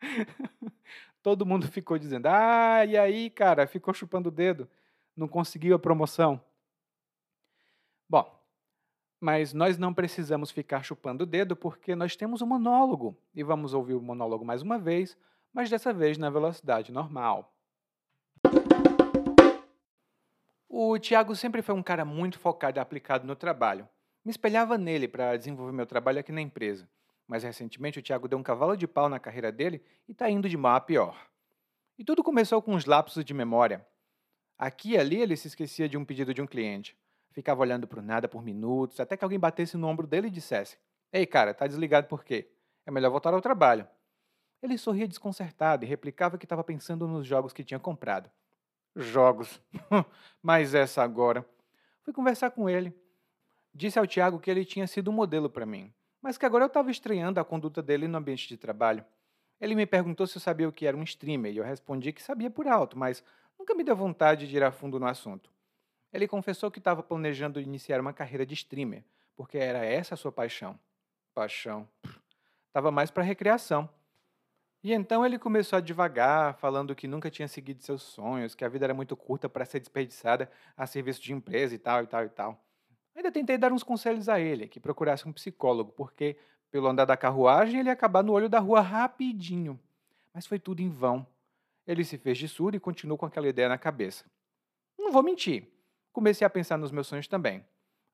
Todo 1.22 1.46
mundo 1.46 1.66
ficou 1.66 1.98
dizendo: 1.98 2.26
Ah, 2.26 2.84
e 2.84 2.96
aí, 2.96 3.30
cara, 3.30 3.66
ficou 3.66 3.94
chupando 3.94 4.28
o 4.28 4.32
dedo, 4.32 4.68
não 5.16 5.28
conseguiu 5.28 5.74
a 5.74 5.78
promoção. 5.78 6.40
Bom, 8.08 8.30
mas 9.20 9.52
nós 9.52 9.78
não 9.78 9.94
precisamos 9.94 10.50
ficar 10.50 10.82
chupando 10.82 11.24
o 11.24 11.26
dedo 11.26 11.56
porque 11.56 11.94
nós 11.94 12.16
temos 12.16 12.42
um 12.42 12.46
monólogo 12.46 13.16
e 13.34 13.42
vamos 13.42 13.72
ouvir 13.74 13.94
o 13.94 14.02
monólogo 14.02 14.44
mais 14.44 14.62
uma 14.62 14.78
vez, 14.78 15.16
mas 15.52 15.70
dessa 15.70 15.92
vez 15.92 16.18
na 16.18 16.28
velocidade 16.30 16.92
normal. 16.92 17.54
O 20.68 20.98
Tiago 20.98 21.34
sempre 21.36 21.62
foi 21.62 21.74
um 21.74 21.82
cara 21.82 22.04
muito 22.04 22.38
focado 22.38 22.78
e 22.78 22.80
aplicado 22.80 23.26
no 23.26 23.36
trabalho. 23.36 23.88
Me 24.24 24.30
espelhava 24.30 24.76
nele 24.76 25.06
para 25.06 25.36
desenvolver 25.36 25.72
meu 25.72 25.86
trabalho 25.86 26.18
aqui 26.18 26.32
na 26.32 26.40
empresa. 26.40 26.88
Mas 27.26 27.42
recentemente 27.42 27.98
o 27.98 28.02
Tiago 28.02 28.28
deu 28.28 28.38
um 28.38 28.42
cavalo 28.42 28.76
de 28.76 28.86
pau 28.86 29.08
na 29.08 29.18
carreira 29.18 29.50
dele 29.50 29.82
e 30.08 30.12
está 30.12 30.28
indo 30.28 30.48
de 30.48 30.56
mal 30.56 30.76
a 30.76 30.80
pior. 30.80 31.16
E 31.98 32.04
tudo 32.04 32.22
começou 32.22 32.60
com 32.60 32.74
uns 32.74 32.84
lapsos 32.84 33.24
de 33.24 33.32
memória. 33.32 33.86
Aqui 34.58 34.92
e 34.92 34.98
ali 34.98 35.20
ele 35.20 35.36
se 35.36 35.48
esquecia 35.48 35.88
de 35.88 35.96
um 35.96 36.04
pedido 36.04 36.32
de 36.32 36.40
um 36.40 36.46
cliente. 36.46 36.96
Ficava 37.30 37.60
olhando 37.60 37.86
para 37.86 37.98
o 37.98 38.02
nada 38.02 38.28
por 38.28 38.42
minutos, 38.42 39.00
até 39.00 39.16
que 39.16 39.24
alguém 39.24 39.38
batesse 39.38 39.76
no 39.76 39.88
ombro 39.88 40.06
dele 40.06 40.28
e 40.28 40.30
dissesse: 40.30 40.78
Ei, 41.12 41.26
cara, 41.26 41.52
tá 41.52 41.66
desligado 41.66 42.06
por 42.06 42.24
quê? 42.24 42.48
É 42.86 42.90
melhor 42.90 43.10
voltar 43.10 43.34
ao 43.34 43.40
trabalho. 43.40 43.86
Ele 44.62 44.78
sorria 44.78 45.08
desconcertado 45.08 45.84
e 45.84 45.88
replicava 45.88 46.38
que 46.38 46.44
estava 46.44 46.62
pensando 46.62 47.06
nos 47.08 47.26
jogos 47.26 47.52
que 47.52 47.64
tinha 47.64 47.80
comprado. 47.80 48.30
Jogos. 48.94 49.60
Mas 50.42 50.74
essa 50.74 51.02
agora. 51.02 51.44
Fui 52.02 52.12
conversar 52.12 52.50
com 52.50 52.68
ele. 52.68 52.94
Disse 53.74 53.98
ao 53.98 54.06
Tiago 54.06 54.38
que 54.38 54.50
ele 54.50 54.64
tinha 54.64 54.86
sido 54.86 55.10
um 55.10 55.14
modelo 55.14 55.50
para 55.50 55.66
mim, 55.66 55.92
mas 56.22 56.38
que 56.38 56.46
agora 56.46 56.62
eu 56.62 56.68
estava 56.68 56.92
estranhando 56.92 57.40
a 57.40 57.44
conduta 57.44 57.82
dele 57.82 58.06
no 58.06 58.16
ambiente 58.16 58.46
de 58.46 58.56
trabalho. 58.56 59.04
Ele 59.60 59.74
me 59.74 59.84
perguntou 59.84 60.28
se 60.28 60.36
eu 60.36 60.40
sabia 60.40 60.68
o 60.68 60.72
que 60.72 60.86
era 60.86 60.96
um 60.96 61.02
streamer 61.02 61.52
e 61.52 61.56
eu 61.56 61.64
respondi 61.64 62.12
que 62.12 62.22
sabia 62.22 62.48
por 62.48 62.68
alto, 62.68 62.96
mas 62.96 63.24
nunca 63.58 63.74
me 63.74 63.84
deu 63.84 63.96
vontade 63.96 64.48
de 64.48 64.56
ir 64.56 64.62
a 64.62 64.70
fundo 64.70 64.98
no 64.98 65.06
assunto. 65.06 65.50
Ele 66.12 66.28
confessou 66.28 66.70
que 66.70 66.78
estava 66.78 67.02
planejando 67.02 67.60
iniciar 67.60 68.00
uma 68.00 68.12
carreira 68.12 68.46
de 68.46 68.54
streamer, 68.54 69.04
porque 69.36 69.58
era 69.58 69.84
essa 69.84 70.14
a 70.14 70.16
sua 70.16 70.30
paixão. 70.30 70.78
Paixão. 71.34 71.88
Estava 72.68 72.90
mais 72.90 73.10
para 73.10 73.22
recreação. 73.22 73.88
E 74.82 74.92
então 74.92 75.24
ele 75.24 75.38
começou 75.38 75.78
a 75.78 75.80
devagar, 75.80 76.54
falando 76.58 76.94
que 76.94 77.08
nunca 77.08 77.30
tinha 77.30 77.48
seguido 77.48 77.82
seus 77.82 78.02
sonhos, 78.02 78.54
que 78.54 78.64
a 78.64 78.68
vida 78.68 78.84
era 78.84 78.92
muito 78.92 79.16
curta 79.16 79.48
para 79.48 79.64
ser 79.64 79.80
desperdiçada 79.80 80.50
a 80.76 80.86
serviço 80.86 81.22
de 81.22 81.32
empresa 81.32 81.74
e 81.74 81.78
tal 81.78 82.02
e 82.02 82.06
tal 82.06 82.24
e 82.24 82.28
tal. 82.28 82.64
Ainda 83.16 83.32
tentei 83.32 83.56
dar 83.56 83.72
uns 83.72 83.82
conselhos 83.82 84.28
a 84.28 84.38
ele, 84.38 84.68
que 84.68 84.78
procurasse 84.78 85.26
um 85.26 85.32
psicólogo, 85.32 85.92
porque 85.92 86.36
pelo 86.70 86.86
andar 86.86 87.06
da 87.06 87.16
carruagem 87.16 87.80
ele 87.80 87.88
ia 87.88 87.92
acabar 87.92 88.22
no 88.22 88.32
olho 88.32 88.48
da 88.48 88.58
rua 88.58 88.80
rapidinho. 88.80 89.80
Mas 90.34 90.46
foi 90.46 90.58
tudo 90.58 90.80
em 90.80 90.90
vão. 90.90 91.26
Ele 91.86 92.04
se 92.04 92.18
fez 92.18 92.38
de 92.38 92.48
surdo 92.48 92.76
e 92.76 92.80
continuou 92.80 93.18
com 93.18 93.26
aquela 93.26 93.48
ideia 93.48 93.68
na 93.68 93.78
cabeça. 93.78 94.24
Não 94.98 95.12
vou 95.12 95.22
mentir, 95.22 95.68
comecei 96.12 96.46
a 96.46 96.50
pensar 96.50 96.78
nos 96.78 96.90
meus 96.90 97.06
sonhos 97.06 97.28
também. 97.28 97.64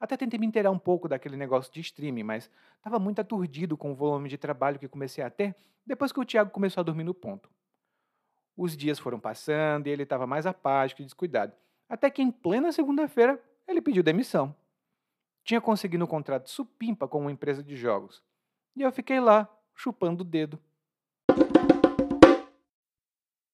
Até 0.00 0.16
tentei 0.16 0.38
me 0.40 0.46
inteirar 0.46 0.70
um 0.70 0.78
pouco 0.78 1.06
daquele 1.06 1.36
negócio 1.36 1.72
de 1.72 1.80
streaming, 1.80 2.22
mas 2.22 2.50
estava 2.78 2.98
muito 2.98 3.20
aturdido 3.20 3.76
com 3.76 3.92
o 3.92 3.94
volume 3.94 4.28
de 4.28 4.38
trabalho 4.38 4.78
que 4.78 4.88
comecei 4.88 5.22
a 5.22 5.28
ter 5.28 5.54
depois 5.86 6.10
que 6.10 6.20
o 6.20 6.24
Tiago 6.24 6.50
começou 6.50 6.80
a 6.80 6.84
dormir 6.84 7.04
no 7.04 7.12
ponto. 7.12 7.50
Os 8.56 8.76
dias 8.76 8.98
foram 8.98 9.20
passando 9.20 9.86
e 9.86 9.90
ele 9.90 10.02
estava 10.02 10.26
mais 10.26 10.46
apático 10.46 11.02
e 11.02 11.04
descuidado. 11.04 11.52
Até 11.88 12.10
que 12.10 12.22
em 12.22 12.30
plena 12.30 12.72
segunda-feira 12.72 13.42
ele 13.66 13.82
pediu 13.82 14.02
demissão. 14.02 14.54
Tinha 15.44 15.60
conseguido 15.60 16.04
um 16.04 16.06
contrato 16.06 16.48
supimpa 16.48 17.08
com 17.08 17.20
uma 17.20 17.32
empresa 17.32 17.62
de 17.62 17.76
jogos. 17.76 18.22
E 18.76 18.82
eu 18.82 18.92
fiquei 18.92 19.20
lá, 19.20 19.48
chupando 19.74 20.22
o 20.22 20.26
dedo. 20.26 20.58